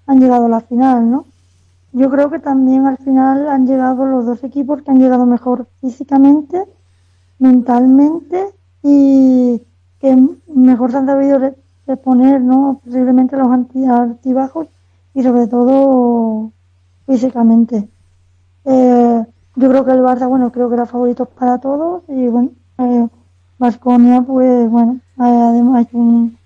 [0.07, 1.26] han llegado a la final, ¿no?
[1.93, 5.66] Yo creo que también al final han llegado los dos equipos que han llegado mejor
[5.80, 6.64] físicamente,
[7.39, 8.51] mentalmente
[8.82, 9.61] y
[10.01, 10.16] que
[10.55, 11.55] mejor se han sabido re-
[11.87, 12.80] reponer, ¿no?
[12.85, 14.68] Posiblemente los altibajos
[15.14, 16.51] y sobre todo
[17.07, 17.89] físicamente.
[18.64, 19.24] Eh,
[19.57, 23.07] yo creo que el Barça, bueno, creo que era favorito para todos y bueno, eh,
[23.59, 26.37] Vasconia, pues bueno, ha hecho un,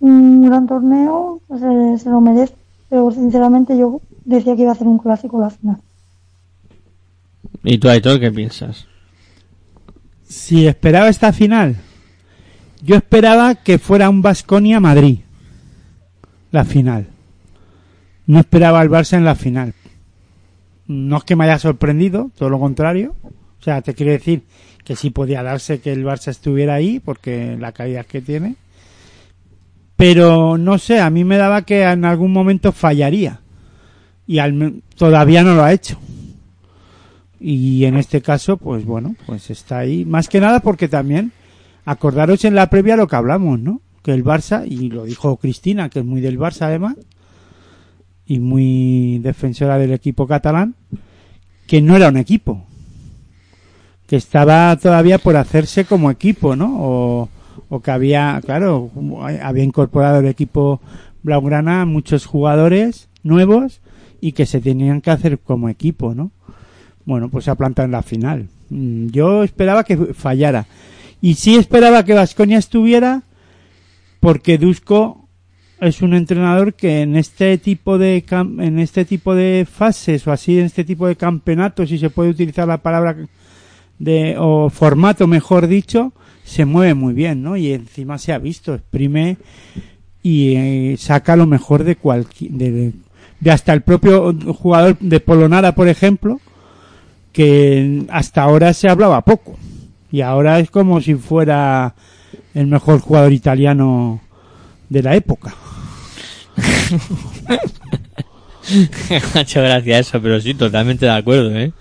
[0.00, 2.54] un gran torneo, pues, se, se lo merece,
[2.88, 5.76] pero sinceramente yo decía que iba a ser un clásico la final.
[7.64, 8.86] ¿Y tú, Aitor, qué piensas?
[10.32, 11.76] Si esperaba esta final,
[12.80, 15.18] yo esperaba que fuera un Basconia Madrid.
[16.50, 17.08] La final.
[18.26, 19.74] No esperaba el Barça en la final.
[20.86, 23.14] No es que me haya sorprendido, todo lo contrario.
[23.22, 24.44] O sea, te quiero decir
[24.82, 28.56] que sí podía darse que el Barça estuviera ahí, porque la calidad que tiene.
[29.96, 33.40] Pero no sé, a mí me daba que en algún momento fallaría.
[34.26, 35.98] Y al todavía no lo ha hecho.
[37.44, 40.04] Y en este caso, pues bueno, pues está ahí.
[40.04, 41.32] Más que nada porque también,
[41.84, 43.80] acordaros en la previa lo que hablamos, ¿no?
[44.02, 46.94] Que el Barça, y lo dijo Cristina, que es muy del Barça además,
[48.26, 50.76] y muy defensora del equipo catalán,
[51.66, 52.64] que no era un equipo.
[54.06, 56.76] Que estaba todavía por hacerse como equipo, ¿no?
[56.78, 57.28] O,
[57.68, 58.92] o que había, claro,
[59.42, 60.80] había incorporado el equipo
[61.24, 63.80] Blaugrana muchos jugadores nuevos
[64.20, 66.30] y que se tenían que hacer como equipo, ¿no?
[67.04, 68.48] Bueno, pues se ha plantado en la final.
[68.70, 70.66] Mm, Yo esperaba que fallara.
[71.20, 73.22] Y sí esperaba que Vasconia estuviera
[74.20, 75.28] porque Dusko
[75.80, 80.58] es un entrenador que en este tipo de en este tipo de fases o así
[80.58, 83.16] en este tipo de campeonatos si se puede utilizar la palabra
[83.98, 86.12] de o formato mejor dicho
[86.44, 89.38] se mueve muy bien no y encima se ha visto exprime
[90.22, 92.52] y eh, saca lo mejor de cualquier
[93.40, 96.40] de hasta el propio jugador de Polonara por ejemplo
[97.32, 99.56] que hasta ahora se hablaba poco
[100.10, 101.94] y ahora es como si fuera
[102.54, 104.20] el mejor jugador italiano
[104.88, 105.54] de la época.
[109.10, 111.72] Me ha hecho gracia eso, pero sí, totalmente de acuerdo, ¿eh?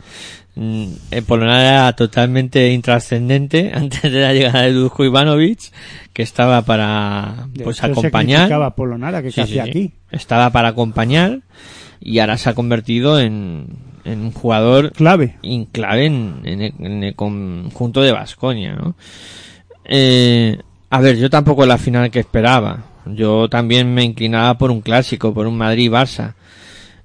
[0.56, 0.86] Mm,
[1.28, 5.72] Polonara era totalmente intrascendente antes de la llegada de Dusko Ivanovic,
[6.14, 8.52] que estaba para pues se acompañar.
[8.52, 9.60] a Polonara, que Sí, se sí.
[9.60, 9.92] aquí.
[10.12, 11.42] Estaba para acompañar
[12.02, 13.68] y ahora se ha convertido en,
[14.06, 15.38] en un jugador Clave.
[15.42, 18.96] in- clave en, en el, en el conjunto de Vasconia, ¿no?
[19.86, 20.58] Eh,
[20.90, 22.86] a ver, yo tampoco la final que esperaba.
[23.06, 26.36] Yo también me inclinaba por un clásico, por un Madrid-Barça.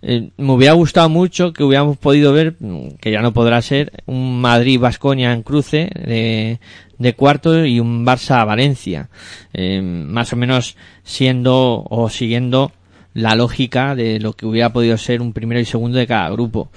[0.03, 2.57] Eh, me hubiera gustado mucho que hubiéramos podido ver,
[3.01, 6.61] que ya no podrá ser, un Madrid-Basconia en cruce de,
[6.99, 9.09] de cuarto y un Barça-Valencia.
[9.55, 12.72] Eh, más o menos siendo o siguiendo
[13.16, 16.70] la lógica de lo que hubiera podido ser un primero y segundo de cada grupo.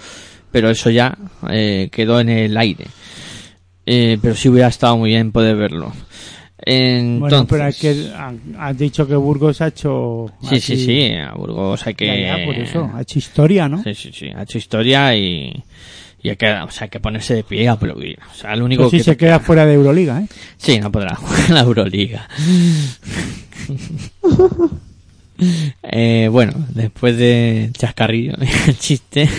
[0.52, 1.18] Pero eso ya
[1.50, 2.86] eh, quedó en el aire.
[3.86, 5.94] Eh, pero sí hubiera estado muy bien poder verlo.
[6.62, 8.34] Entonces, Bueno, pero hay que, ha-
[8.68, 10.26] has dicho que Burgos ha hecho...
[10.42, 12.06] Sí, sí, así- sí, a Burgos hay que...
[12.06, 13.82] Ya, ya, por eso, ha hecho historia, ¿no?
[13.84, 15.64] Sí, sí, sí, ha hecho historia y,
[16.22, 18.20] y hay que, o sea, hay que ponerse de pie y aplaudir.
[18.32, 20.28] O sea, lo único Pues sí que se queda fuera de Euroliga, ¿eh?
[20.58, 22.28] Sí, no podrá jugar en la Euroliga.
[25.84, 28.34] eh, bueno, después de chascarrillo,
[28.68, 29.30] el chiste.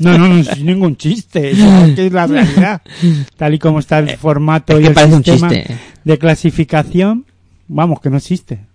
[0.00, 1.58] No, no, no es ningún chiste, es
[1.94, 2.82] que es la realidad.
[3.36, 5.76] Tal y como está el formato Eh, y que el parece un sistema chiste.
[6.04, 7.24] de clasificación,
[7.68, 8.66] vamos, que no existe.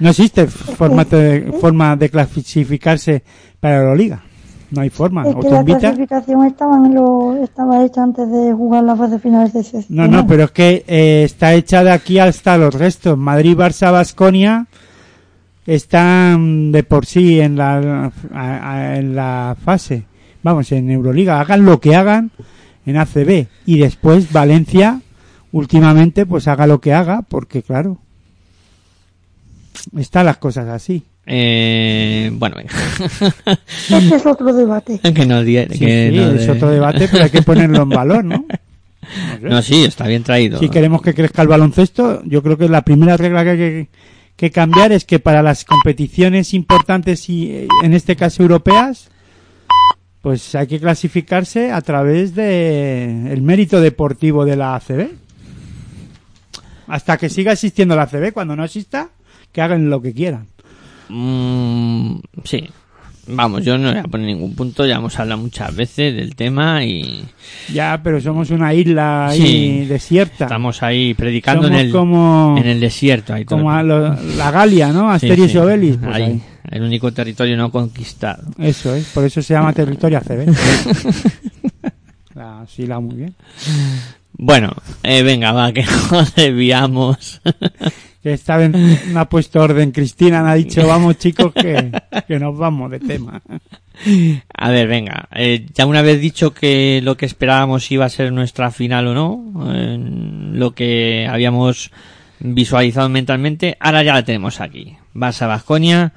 [0.00, 3.24] No existe formato de, forma de clasificarse
[3.58, 4.22] para Euroliga.
[4.70, 5.26] No hay forma.
[5.26, 5.78] Es que la invita.
[5.78, 10.06] clasificación estaba, en lo, estaba hecha antes de jugar la fase final de ese No,
[10.06, 13.16] no, pero es que eh, está hecha de aquí hasta los restos.
[13.16, 14.66] Madrid, Barça, Basconia
[15.74, 20.04] están de por sí en la, a- a- en la fase.
[20.42, 21.40] Vamos, en Euroliga.
[21.40, 22.30] Hagan lo que hagan
[22.86, 23.46] en ACB.
[23.66, 25.00] Y después Valencia,
[25.52, 27.98] últimamente, pues haga lo que haga, porque claro,
[29.96, 31.02] están las cosas así.
[31.26, 32.72] Eh, bueno, venga.
[33.90, 34.98] Este es otro debate.
[35.14, 37.88] que no, Sí, que sí, no es de- otro debate, pero hay que ponerlo en
[37.90, 38.44] valor, ¿no?
[39.40, 39.48] No sé.
[39.48, 40.58] No, sí, está bien traído.
[40.58, 43.88] Si queremos que crezca el baloncesto, yo creo que la primera regla que hay que,
[44.38, 49.10] que cambiar es que para las competiciones importantes y eh, en este caso europeas,
[50.22, 55.08] pues hay que clasificarse a través de el mérito deportivo de la ACB.
[56.86, 59.10] Hasta que siga existiendo la ACB, cuando no exista,
[59.50, 60.46] que hagan lo que quieran.
[61.08, 62.70] Mm, sí.
[63.30, 66.84] Vamos, yo no voy a poner ningún punto, ya hemos hablado muchas veces del tema
[66.84, 67.24] y
[67.72, 69.84] Ya, pero somos una isla ahí Sí.
[69.86, 70.44] desierta.
[70.44, 73.34] estamos ahí predicando en el, como, en el desierto.
[73.34, 75.08] Ahí como el- a lo- la Galia, ¿no?
[75.18, 75.58] Sí, Asteris sí.
[75.58, 75.96] Obelix.
[75.98, 76.42] pues Ahí, ahí.
[76.70, 78.44] el único territorio no conquistado.
[78.58, 80.46] Eso es, por eso se llama territorio ACB.
[82.34, 83.34] La, sí, la muy bien.
[84.34, 84.72] Bueno,
[85.02, 87.40] eh, venga, va, que nos desviamos.
[88.28, 88.70] Que esta vez
[89.08, 91.90] no ha puesto orden Cristina, me ha dicho, vamos chicos, que,
[92.28, 93.40] que nos vamos de tema.
[94.54, 98.30] A ver, venga, eh, ya una vez dicho que lo que esperábamos iba a ser
[98.30, 99.96] nuestra final o no, eh,
[100.52, 101.90] lo que habíamos
[102.40, 104.94] visualizado mentalmente, ahora ya la tenemos aquí.
[105.14, 106.12] Vas a Vasconia.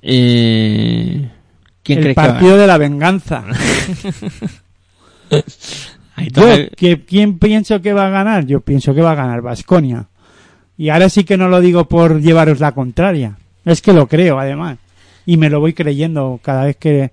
[0.00, 1.28] Eh,
[1.82, 3.44] ¿Quién El que partido de la venganza.
[6.32, 8.46] Yo, que, ¿quién pienso que va a ganar?
[8.46, 10.08] Yo pienso que va a ganar Vasconia.
[10.78, 13.38] Y ahora sí que no lo digo por llevaros la contraria.
[13.64, 14.78] Es que lo creo, además.
[15.24, 17.12] Y me lo voy creyendo cada vez que...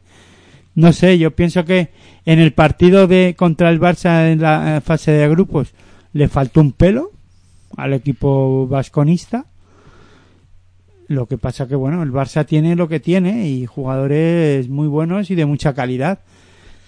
[0.76, 1.90] No sé, yo pienso que
[2.26, 5.74] en el partido de contra el Barça en la eh, fase de grupos
[6.14, 7.12] le faltó un pelo
[7.78, 9.46] al equipo vasconista.
[11.08, 15.30] Lo que pasa que, bueno, el Barça tiene lo que tiene y jugadores muy buenos
[15.30, 16.20] y de mucha calidad.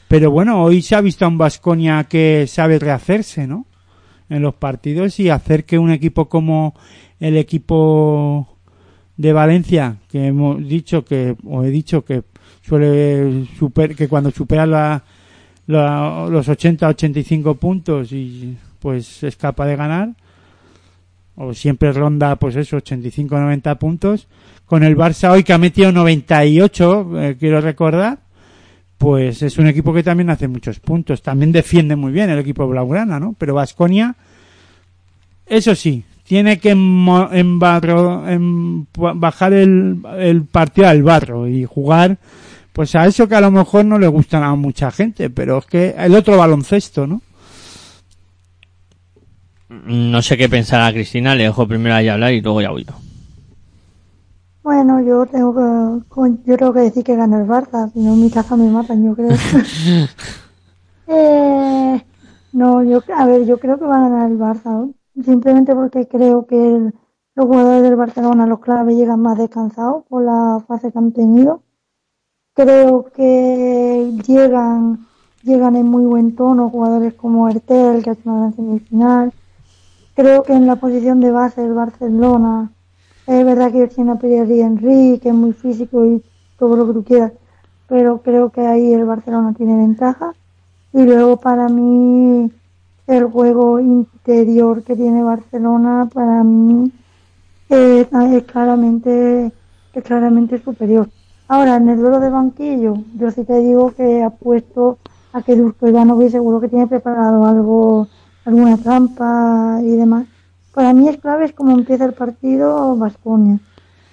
[0.08, 3.66] Pero bueno, hoy se ha visto a un Vasconia que sabe rehacerse, ¿no?
[4.30, 6.74] En los partidos y hacer que un equipo como
[7.20, 8.48] el equipo
[9.18, 12.24] de Valencia, que hemos dicho que, o he dicho que
[12.62, 15.04] suele super, que cuando supera la,
[15.68, 20.10] la- los 80-85 puntos y pues es capaz de ganar,
[21.36, 24.28] o siempre ronda pues eso, 85-90 puntos,
[24.66, 28.20] con el Barça hoy que ha metido 98, eh, quiero recordar,
[28.98, 31.22] pues es un equipo que también hace muchos puntos.
[31.22, 33.36] También defiende muy bien el equipo blaugrana, ¿no?
[33.38, 34.16] Pero Vasconia,
[35.46, 38.86] eso sí, tiene que mo- embarro- em-
[39.20, 42.18] bajar el, el partido al barro y jugar,
[42.74, 45.66] pues a eso que a lo mejor no le gustan a mucha gente, pero es
[45.66, 47.22] que el otro baloncesto, ¿no?
[49.70, 52.70] No sé qué pensar a Cristina, le dejo primero a ella hablar y luego ya
[52.70, 52.86] voy.
[54.66, 58.22] Bueno, yo tengo que, yo tengo que decir que gana el Barça, si no en
[58.22, 59.30] mi casa me matan, yo creo.
[61.08, 62.06] eh,
[62.52, 64.94] no, yo, a ver, yo creo que va a ganar el Barça,
[65.24, 66.94] simplemente porque creo que el-
[67.36, 71.64] los jugadores del Barcelona, los claves, llegan más descansados por la fase que han tenido.
[72.56, 75.08] Creo que llegan,
[75.44, 79.34] llegan en muy buen tono jugadores como Ertel, que ha hecho una gran semifinal.
[80.16, 82.75] Creo que en la posición de base del Barcelona,
[83.28, 86.24] es verdad que tiene a Pierre Henry, que es muy físico y
[86.58, 87.32] todo lo que tú quieras,
[87.88, 90.34] pero creo que ahí el Barcelona tiene ventaja.
[90.94, 92.52] Y luego para mí
[93.08, 96.92] el juego interior que tiene Barcelona para mí
[97.70, 98.08] es,
[98.46, 99.52] claramente
[99.94, 101.10] es claramente superior.
[101.48, 104.98] Ahora, en el duelo de banquillo, yo sí te digo que apuesto
[105.34, 108.08] a que Dusko Ivanovic seguro que tiene preparado algo,
[108.46, 110.26] alguna trampa y demás.
[110.76, 113.60] Para mí es clave es cómo empieza el partido Vasconia.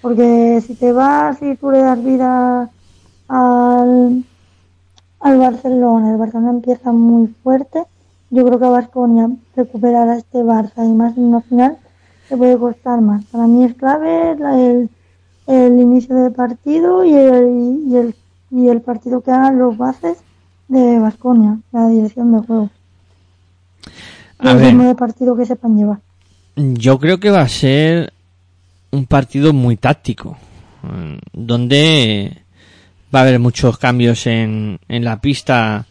[0.01, 2.71] Porque si te vas y tú le das vida
[3.29, 4.25] al,
[5.21, 7.85] al Barcelona, el Barcelona empieza muy fuerte,
[8.31, 11.77] yo creo que a Vasconia recuperar a este Barça y más en una final
[12.29, 13.25] se puede costar más.
[13.27, 14.89] Para mí es clave la- el,
[15.49, 18.15] el inicio del partido y el, y el,
[18.53, 20.19] y el partido que hagan los bases
[20.69, 22.71] de Vasconia, la dirección de juego.
[24.39, 24.67] A el ver.
[24.69, 25.99] ritmo de partido que sepan llevar.
[26.57, 28.12] Yo creo que va a ser
[28.90, 30.36] un partido muy táctico,
[31.32, 32.42] donde
[33.14, 35.86] va a haber muchos cambios en, en la pista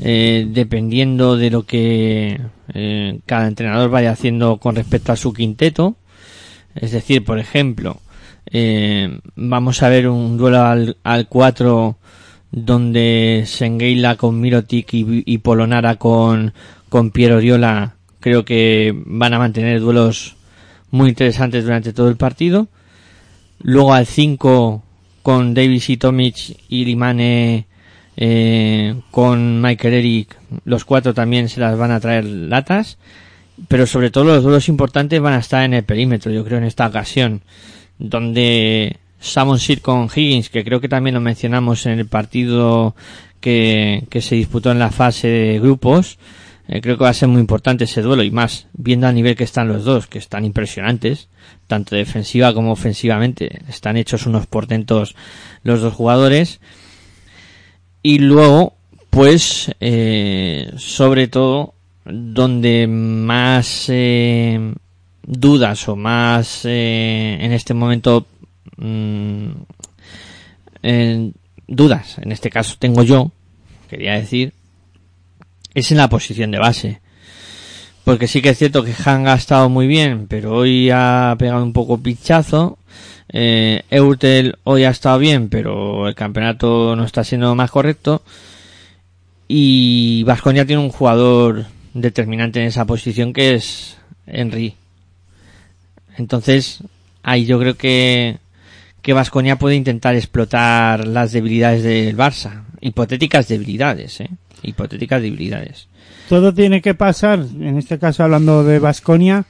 [0.00, 2.40] eh, dependiendo de lo que
[2.74, 5.96] eh, cada entrenador vaya haciendo con respecto a su quinteto.
[6.74, 8.00] Es decir, por ejemplo,
[8.46, 11.96] eh, vamos a ver un duelo al, al 4
[12.52, 16.52] donde Sengeila con Mirotic y, y Polonara con,
[16.88, 17.95] con Piero Oriola
[18.26, 20.34] creo que van a mantener duelos
[20.90, 22.66] muy interesantes durante todo el partido.
[23.62, 24.82] Luego al 5
[25.22, 26.34] con Davis y Tomic
[26.68, 27.66] y Limane
[28.16, 32.98] eh, con Michael Eric, los cuatro también se las van a traer latas.
[33.68, 36.64] Pero sobre todo los duelos importantes van a estar en el perímetro, yo creo, en
[36.64, 37.42] esta ocasión.
[37.96, 42.96] Donde Samon Sir con Higgins, que creo que también lo mencionamos en el partido
[43.38, 46.18] que, que se disputó en la fase de grupos,
[46.68, 49.36] eh, creo que va a ser muy importante ese duelo y más viendo al nivel
[49.36, 51.28] que están los dos, que están impresionantes,
[51.66, 53.60] tanto defensiva como ofensivamente.
[53.68, 55.14] Están hechos unos portentos
[55.62, 56.60] los dos jugadores.
[58.02, 58.74] Y luego,
[59.10, 64.74] pues, eh, sobre todo, donde más eh,
[65.26, 68.26] dudas o más eh, en este momento
[68.76, 69.48] mm,
[70.82, 71.34] en
[71.66, 73.32] dudas, en este caso tengo yo,
[73.90, 74.52] quería decir,
[75.76, 77.00] es en la posición de base.
[78.02, 81.62] Porque sí que es cierto que Hanga ha estado muy bien, pero hoy ha pegado
[81.62, 82.78] un poco pinchazo.
[83.28, 88.22] Eh, Eurtel hoy ha estado bien, pero el campeonato no está siendo más correcto.
[89.48, 94.76] Y Vasconia tiene un jugador determinante en esa posición que es Henry.
[96.16, 96.78] Entonces,
[97.22, 98.38] ahí yo creo que
[99.06, 102.64] que Vasconia puede intentar explotar las debilidades del Barça.
[102.80, 104.30] Hipotéticas debilidades, eh.
[104.62, 105.88] Hipotéticas debilidades.
[106.28, 109.44] Todo tiene que pasar, en este caso hablando de Vasconia,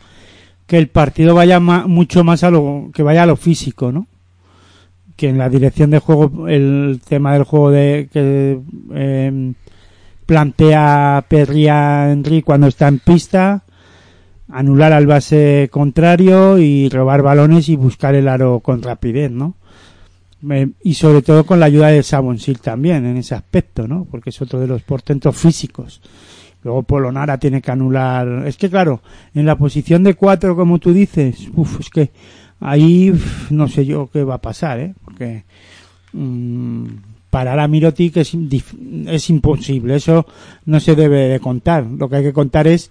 [0.66, 4.06] que el partido vaya mucho más a lo que vaya a lo físico, ¿no?
[5.16, 8.58] Que en la dirección de juego, el tema del juego de que
[8.94, 9.52] eh,
[10.26, 13.62] plantea Perria Henry cuando está en pista,
[14.50, 19.54] anular al base contrario y robar balones y buscar el aro con rapidez, ¿no?
[20.82, 24.06] Y sobre todo con la ayuda de Sabonsil también en ese aspecto, ¿no?
[24.10, 26.00] Porque es otro de los portentos físicos.
[26.62, 28.44] Luego Polonara tiene que anular.
[28.46, 29.00] Es que claro,
[29.34, 32.10] en la posición de cuatro, como tú dices, uf, es que
[32.60, 33.12] ahí
[33.50, 34.94] no sé yo qué va a pasar, ¿eh?
[35.04, 35.44] Porque
[36.12, 36.86] mm,
[37.30, 38.36] parar a Mirotic es,
[39.06, 39.96] es imposible.
[39.96, 40.26] Eso
[40.64, 41.84] no se debe de contar.
[41.84, 42.90] Lo que hay que contar es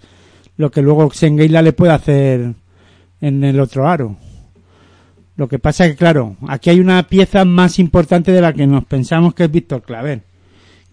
[0.56, 2.54] lo que luego Sengeila le puede hacer
[3.20, 4.16] en el otro aro.
[5.36, 8.84] Lo que pasa que, claro, aquí hay una pieza más importante de la que nos
[8.84, 10.22] pensamos que es Víctor Claver.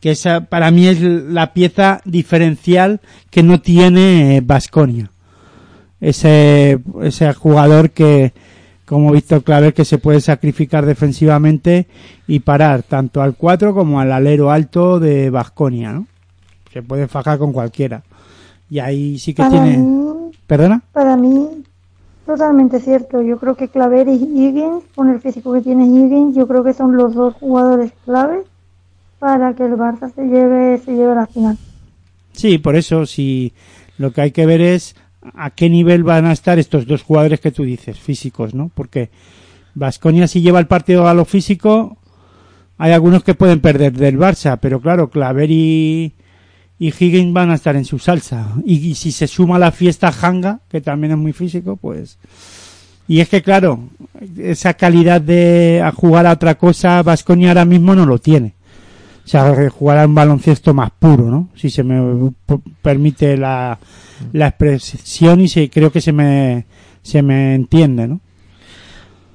[0.01, 5.09] Que esa, para mí es la pieza diferencial que no tiene Vasconia.
[6.01, 8.33] Ese, ese jugador que,
[8.85, 11.87] como Víctor Claver, que se puede sacrificar defensivamente
[12.27, 16.07] y parar tanto al 4 como al alero alto de Vasconia, ¿no?
[16.73, 18.03] Se puede fajar con cualquiera.
[18.69, 19.77] Y ahí sí que Para tiene.
[19.77, 20.81] mí, ¿Perdona?
[20.91, 21.47] para mí,
[22.25, 23.21] totalmente cierto.
[23.21, 26.73] Yo creo que Claver y Higgins, con el físico que tiene Higgins, yo creo que
[26.73, 28.45] son los dos jugadores claves
[29.19, 31.57] para que el Barça se lleve, se lleve la final.
[32.33, 33.53] Sí, por eso, si
[33.97, 34.95] lo que hay que ver es
[35.35, 38.69] a qué nivel van a estar estos dos jugadores que tú dices, físicos, ¿no?
[38.73, 39.09] Porque
[39.75, 41.97] Vasconia si lleva el partido a lo físico,
[42.77, 46.13] hay algunos que pueden perder del Barça, pero claro, Claver y,
[46.79, 48.53] y Higgins van a estar en su salsa.
[48.65, 52.17] Y, si se suma la fiesta Hanga, que también es muy físico, pues...
[53.05, 53.89] Y es que claro,
[54.37, 58.55] esa calidad de a jugar a otra cosa, Vasconia ahora mismo no lo tiene.
[59.25, 61.49] O sea, jugar a un baloncesto más puro, ¿no?
[61.53, 62.31] Si se me
[62.81, 63.77] permite la,
[64.31, 66.65] la expresión y se, creo que se me,
[67.01, 68.21] se me entiende, ¿no?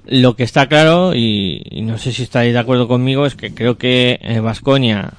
[0.06, 3.52] Lo que está claro, y, y no sé si estáis de acuerdo conmigo, es que
[3.52, 5.12] creo que Vasconia,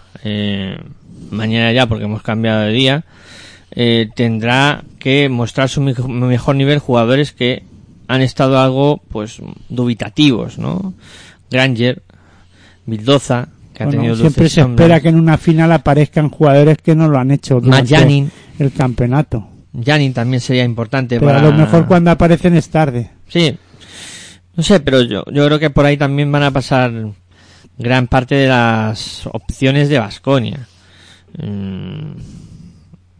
[1.29, 3.03] mañana ya, porque hemos cambiado de día,
[3.71, 7.63] eh, tendrá que mostrar su mejo- mejor nivel jugadores que
[8.07, 10.93] han estado algo, pues, dubitativos, ¿no?
[11.51, 12.01] Granger,
[12.85, 14.85] Bildoza, que ha tenido siempre se sombras.
[14.85, 18.31] espera que en una final aparezcan jugadores que no lo han hecho durante Janin.
[18.57, 19.47] el campeonato.
[19.85, 21.39] Janin también sería importante Pero para...
[21.39, 23.11] a lo mejor cuando aparecen es tarde.
[23.27, 23.55] Sí.
[24.55, 26.91] No sé, pero yo, yo creo que por ahí también van a pasar
[27.77, 30.67] gran parte de las opciones de Vasconia.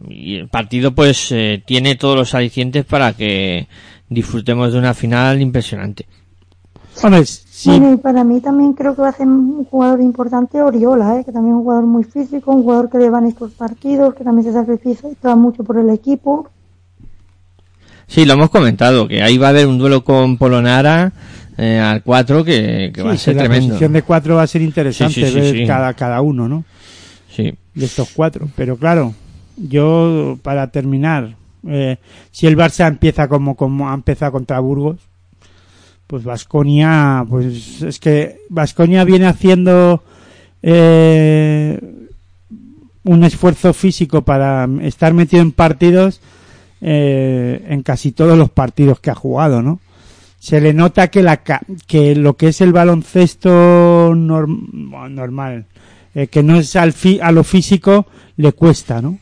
[0.08, 3.68] Y el partido pues eh, tiene todos los alicientes para que
[4.08, 6.06] disfrutemos de una final impresionante.
[7.24, 11.18] Sí, Bueno, y para mí también creo que va a ser un jugador importante Oriola,
[11.18, 11.24] ¿eh?
[11.24, 14.24] que también es un jugador muy físico, un jugador que le van estos partidos, que
[14.24, 16.48] también se sacrifica mucho por el equipo.
[18.06, 21.12] Sí, lo hemos comentado, que ahí va a haber un duelo con Polonara
[21.56, 23.68] eh, al 4 que, que va a ser la tremendo.
[23.68, 25.66] posición de cuatro va a ser interesante Sí, sí, sí, ver sí.
[25.66, 26.64] Cada, cada uno, ¿no?
[27.74, 28.48] De estos cuatro.
[28.56, 29.14] Pero claro,
[29.56, 31.98] yo para terminar, eh,
[32.30, 34.98] si el Barça empieza como, como ha empezado contra Burgos,
[36.06, 40.02] pues Vasconia, pues es que Vasconia viene haciendo
[40.62, 41.78] eh,
[43.04, 46.20] un esfuerzo físico para estar metido en partidos
[46.80, 49.80] eh, en casi todos los partidos que ha jugado, ¿no?
[50.38, 51.42] Se le nota que la
[51.86, 55.66] que lo que es el baloncesto normal,
[56.14, 58.06] eh, que no es al fi- a lo físico
[58.36, 59.18] le cuesta, ¿no?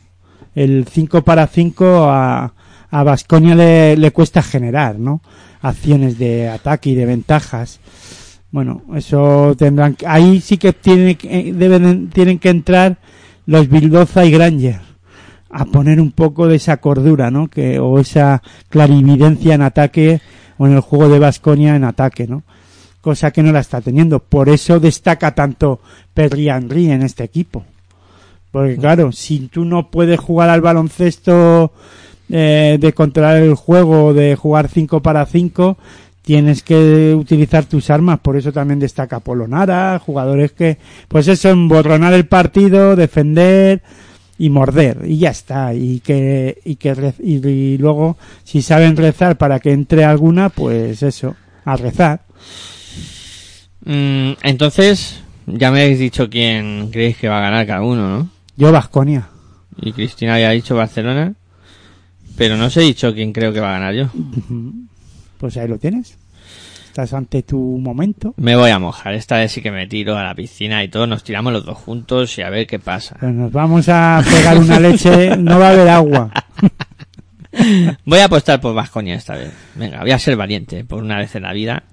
[0.55, 2.53] El 5 para 5 a
[2.91, 5.21] a Vasconia le, le cuesta generar, ¿no?
[5.61, 7.79] Acciones de ataque y de ventajas.
[8.49, 12.97] Bueno, eso tendrán ahí sí que tiene, que- eh, deben tienen que entrar
[13.45, 14.81] los Bildoza y Granger
[15.51, 17.47] a poner un poco de esa cordura, ¿no?
[17.47, 20.19] Que o esa clarividencia en ataque
[20.57, 22.41] o en el juego de Vasconia en ataque, ¿no?
[23.01, 24.19] Cosa que no la está teniendo.
[24.19, 25.79] Por eso destaca tanto
[26.13, 27.63] Perry Henry en este equipo.
[28.51, 31.71] Porque claro, si tú no puedes jugar al baloncesto
[32.29, 35.77] eh, de controlar el juego, de jugar 5 para 5,
[36.23, 38.19] tienes que utilizar tus armas.
[38.19, 40.77] Por eso también destaca Polonara, jugadores que,
[41.07, 43.81] pues eso, emborronar el partido, defender
[44.37, 44.99] y morder.
[45.05, 45.73] Y ya está.
[45.73, 51.03] Y que, y que, y, y luego, si saben rezar para que entre alguna, pues
[51.03, 51.35] eso,
[51.65, 52.21] a rezar.
[53.85, 58.29] Mm, entonces, ya me habéis dicho quién creéis que va a ganar cada uno, ¿no?
[58.57, 59.29] Yo, Vasconia.
[59.81, 61.33] Y Cristina había dicho Barcelona,
[62.37, 64.09] pero no os he dicho quién creo que va a ganar yo.
[65.37, 66.17] Pues ahí lo tienes.
[66.87, 68.33] Estás ante tu momento.
[68.35, 71.07] Me voy a mojar, esta vez sí que me tiro a la piscina y todo,
[71.07, 73.15] nos tiramos los dos juntos y a ver qué pasa.
[73.19, 76.31] Pues nos vamos a pegar una leche, no va a haber agua.
[78.05, 79.51] Voy a apostar por Vasconia esta vez.
[79.75, 81.83] Venga, voy a ser valiente por una vez en la vida.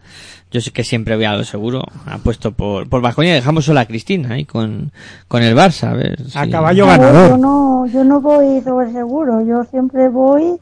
[0.51, 1.83] Yo sé que siempre voy a lo seguro.
[2.07, 4.93] Apuesto por, por Vasconia dejamos solo a Cristina ahí con,
[5.29, 5.89] con el Barça.
[5.91, 6.19] A ver.
[6.35, 7.31] A si- caballo ganador.
[7.31, 10.55] Yo no, yo no voy sobre seguro, yo siempre voy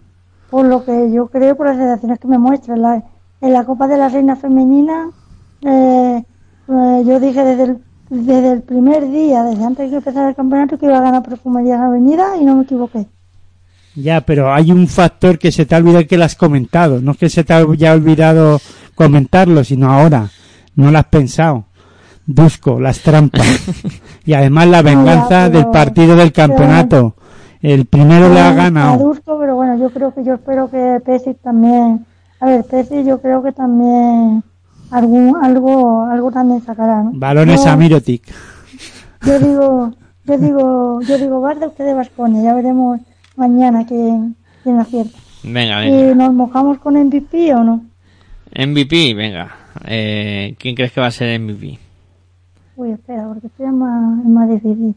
[0.51, 2.81] por lo que yo creo, por las sensaciones que me muestran.
[2.81, 3.03] La-
[3.41, 5.11] en la Copa de la Reina Femenina,
[5.63, 6.23] eh,
[6.69, 7.79] eh, yo dije desde el,
[8.09, 11.23] desde el primer día, desde antes de que empezara el campeonato, que iba a ganar
[11.23, 13.07] Perfumerías Avenida y no me equivoqué.
[13.97, 17.01] Ya, pero hay un factor que se te ha olvidado que lo has comentado.
[17.01, 18.61] No es que se te haya olvidado
[18.95, 20.29] comentarlo, sino ahora.
[20.77, 21.65] No lo has pensado.
[22.27, 23.47] Busco las trampas.
[24.25, 27.15] y además la venganza pero- del partido del campeonato.
[27.61, 28.95] El primero le ha ganado.
[28.95, 32.05] Adulto, pero bueno, yo creo que yo espero que Pesic también.
[32.41, 34.43] A ver, Pesic yo creo que también
[34.91, 37.13] algún, algo, algo también sacará, ¿no?
[37.15, 38.23] Balones Yo- a Mirotic.
[39.25, 39.93] Yo digo,
[40.27, 43.01] yo digo, yo digo, guarda usted de Vasconia, ya veremos
[43.37, 45.19] mañana quién, quién acierta.
[45.43, 46.11] Venga, venga.
[46.13, 47.83] ¿Y nos mojamos con MVP o no?
[48.55, 49.57] MVP, venga.
[49.87, 51.79] Eh, ¿Quién crees que va a ser MVP?
[52.77, 54.95] Uy, espera, porque estoy en más, es más difícil.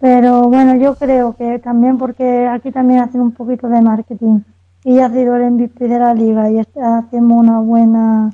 [0.00, 4.40] Pero bueno, yo creo que también porque aquí también hacen un poquito de marketing.
[4.82, 8.32] Y ya ha sido el MVP de la liga y está haciendo una buena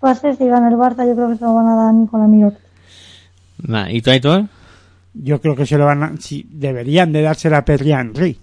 [0.00, 0.34] fase.
[0.34, 2.54] Si gana el Barça, yo creo que se lo van a dar a Nicolás Mirot.
[3.70, 4.46] Va, ¿Y tú, Aitor?
[5.12, 6.16] Yo creo que se lo van a...
[6.18, 8.38] Sí, deberían de dársela a Perry Henry.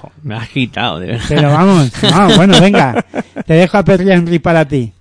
[0.22, 1.24] Me has quitado, de verdad.
[1.28, 3.04] Pero vamos, no, bueno, venga.
[3.46, 4.92] Te dejo a Perry Henry para ti.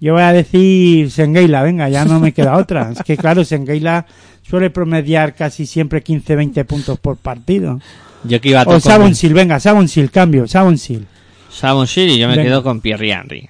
[0.00, 2.90] Yo voy a decir Sengeila, venga, ya no me queda otra.
[2.92, 4.06] Es que claro, Sengeila
[4.42, 7.80] suele promediar casi siempre 15-20 puntos por partido.
[8.24, 11.06] Yo que iba a O Sabonsil, venga, Sabonsil, cambio, Sabonsil.
[11.50, 12.48] Sabonsil y yo me Venga.
[12.48, 13.48] quedo con Pierre Henry.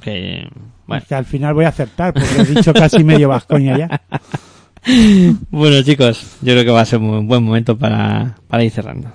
[0.00, 0.48] Que,
[0.86, 1.04] bueno.
[1.08, 4.00] Que al final voy a acertar, porque he dicho casi medio Vascoña ya.
[5.50, 9.12] bueno, chicos, yo creo que va a ser un buen momento para, para ir cerrando.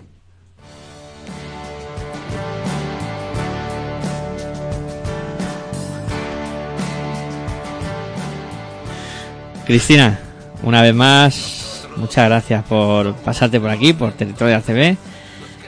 [9.66, 10.20] Cristina,
[10.64, 14.98] una vez más, muchas gracias por pasarte por aquí, por Territorio ACB.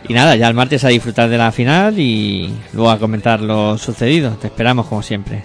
[0.07, 3.77] Y nada, ya el martes a disfrutar de la final y luego a comentar lo
[3.77, 4.31] sucedido.
[4.31, 5.43] Te esperamos como siempre.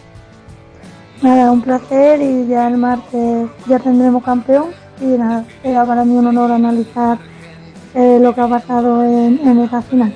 [1.22, 4.66] nada, un placer y ya el martes ya tendremos campeón
[5.00, 7.18] y nada, era para mí un honor analizar
[7.94, 10.14] eh, lo que ha pasado en, en esa final.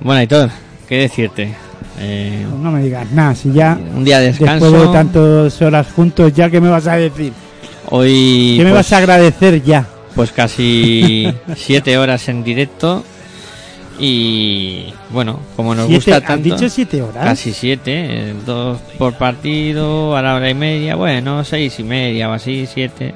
[0.00, 0.50] Bueno, Aitor,
[0.88, 1.54] ¿qué decirte?
[2.00, 4.70] Eh, No me digas nada, si ya un día de descanso.
[4.70, 7.32] después de tantas horas juntos, ya que me vas a decir,
[7.90, 9.86] Hoy ¿qué me pues, vas a agradecer ya?
[10.14, 13.04] pues casi siete horas en directo
[14.00, 17.24] y bueno, como nos Siete- gusta ¿Han tanto, dicho siete horas?
[17.24, 22.28] casi siete, eh, dos por partido, a la hora y media, bueno, seis y media
[22.30, 23.14] o así, siete,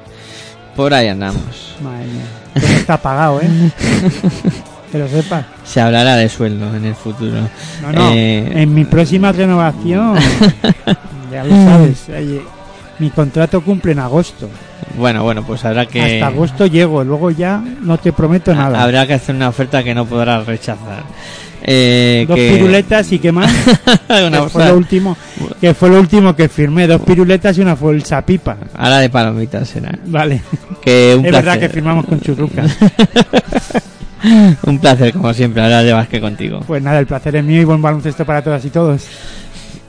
[0.75, 1.77] por ahí andamos.
[1.83, 3.49] Madre mía, está pagado, ¿eh?
[4.93, 5.45] que lo sepas.
[5.65, 7.33] Se hablará de sueldo en el futuro.
[7.83, 10.15] No, no, Eh, en mi próxima renovación,
[11.33, 12.43] ya lo sabes, oye,
[12.99, 14.49] mi contrato cumple en agosto.
[14.99, 18.83] Bueno, bueno, pues habrá que Hasta agosto llego, luego ya no te prometo nada.
[18.83, 21.03] habrá que hacer una oferta que no podrás rechazar.
[21.65, 23.51] Eh, Dos que- piruletas y qué más.
[24.09, 25.17] Una que, fue lo último,
[25.61, 26.89] que fue lo último que firmé.
[26.89, 28.57] Dos piruletas y una bolsa pipa.
[28.75, 29.97] Ahora de palomitas será.
[30.07, 30.43] Vale.
[30.83, 32.67] Que un es verdad que firmamos con churrucas.
[34.63, 36.61] un placer, como siempre, hablar de básquet contigo.
[36.67, 39.07] Pues nada, el placer es mío y buen baloncesto para todas y todos.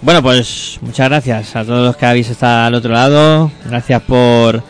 [0.02, 3.52] Bueno, pues muchas gracias a todos los que habéis estado al otro lado.
[3.66, 4.64] Gracias por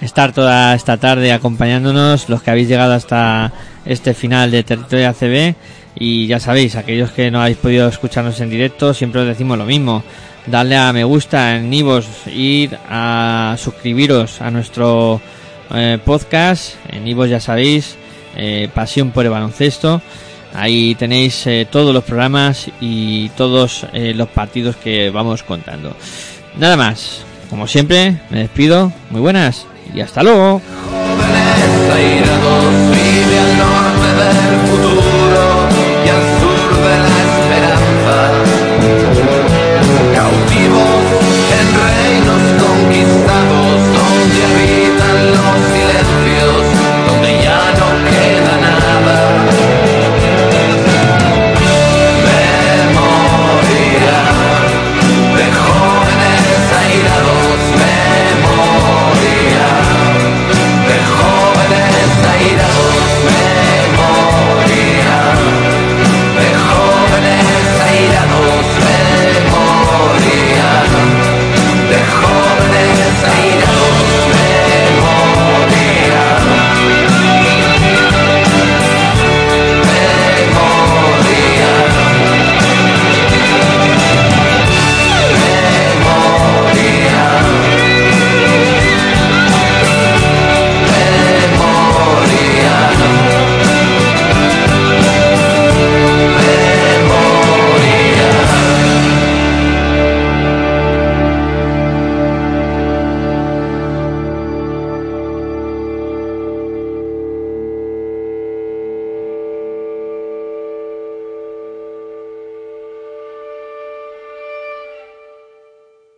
[0.00, 3.52] estar toda esta tarde acompañándonos, los que habéis llegado hasta
[3.84, 5.54] este final de Territorio ACB.
[5.98, 9.64] Y ya sabéis, aquellos que no habéis podido escucharnos en directo, siempre os decimos lo
[9.64, 10.04] mismo.
[10.46, 15.20] Darle a me gusta en Ivos, ir a suscribiros a nuestro
[15.74, 16.74] eh, podcast.
[16.90, 17.96] En Ivos ya sabéis,
[18.36, 20.02] eh, pasión por el Baloncesto.
[20.54, 25.94] Ahí tenéis eh, todos los programas y todos eh, los partidos que vamos contando.
[26.58, 28.92] Nada más, como siempre, me despido.
[29.10, 30.62] Muy buenas y hasta luego.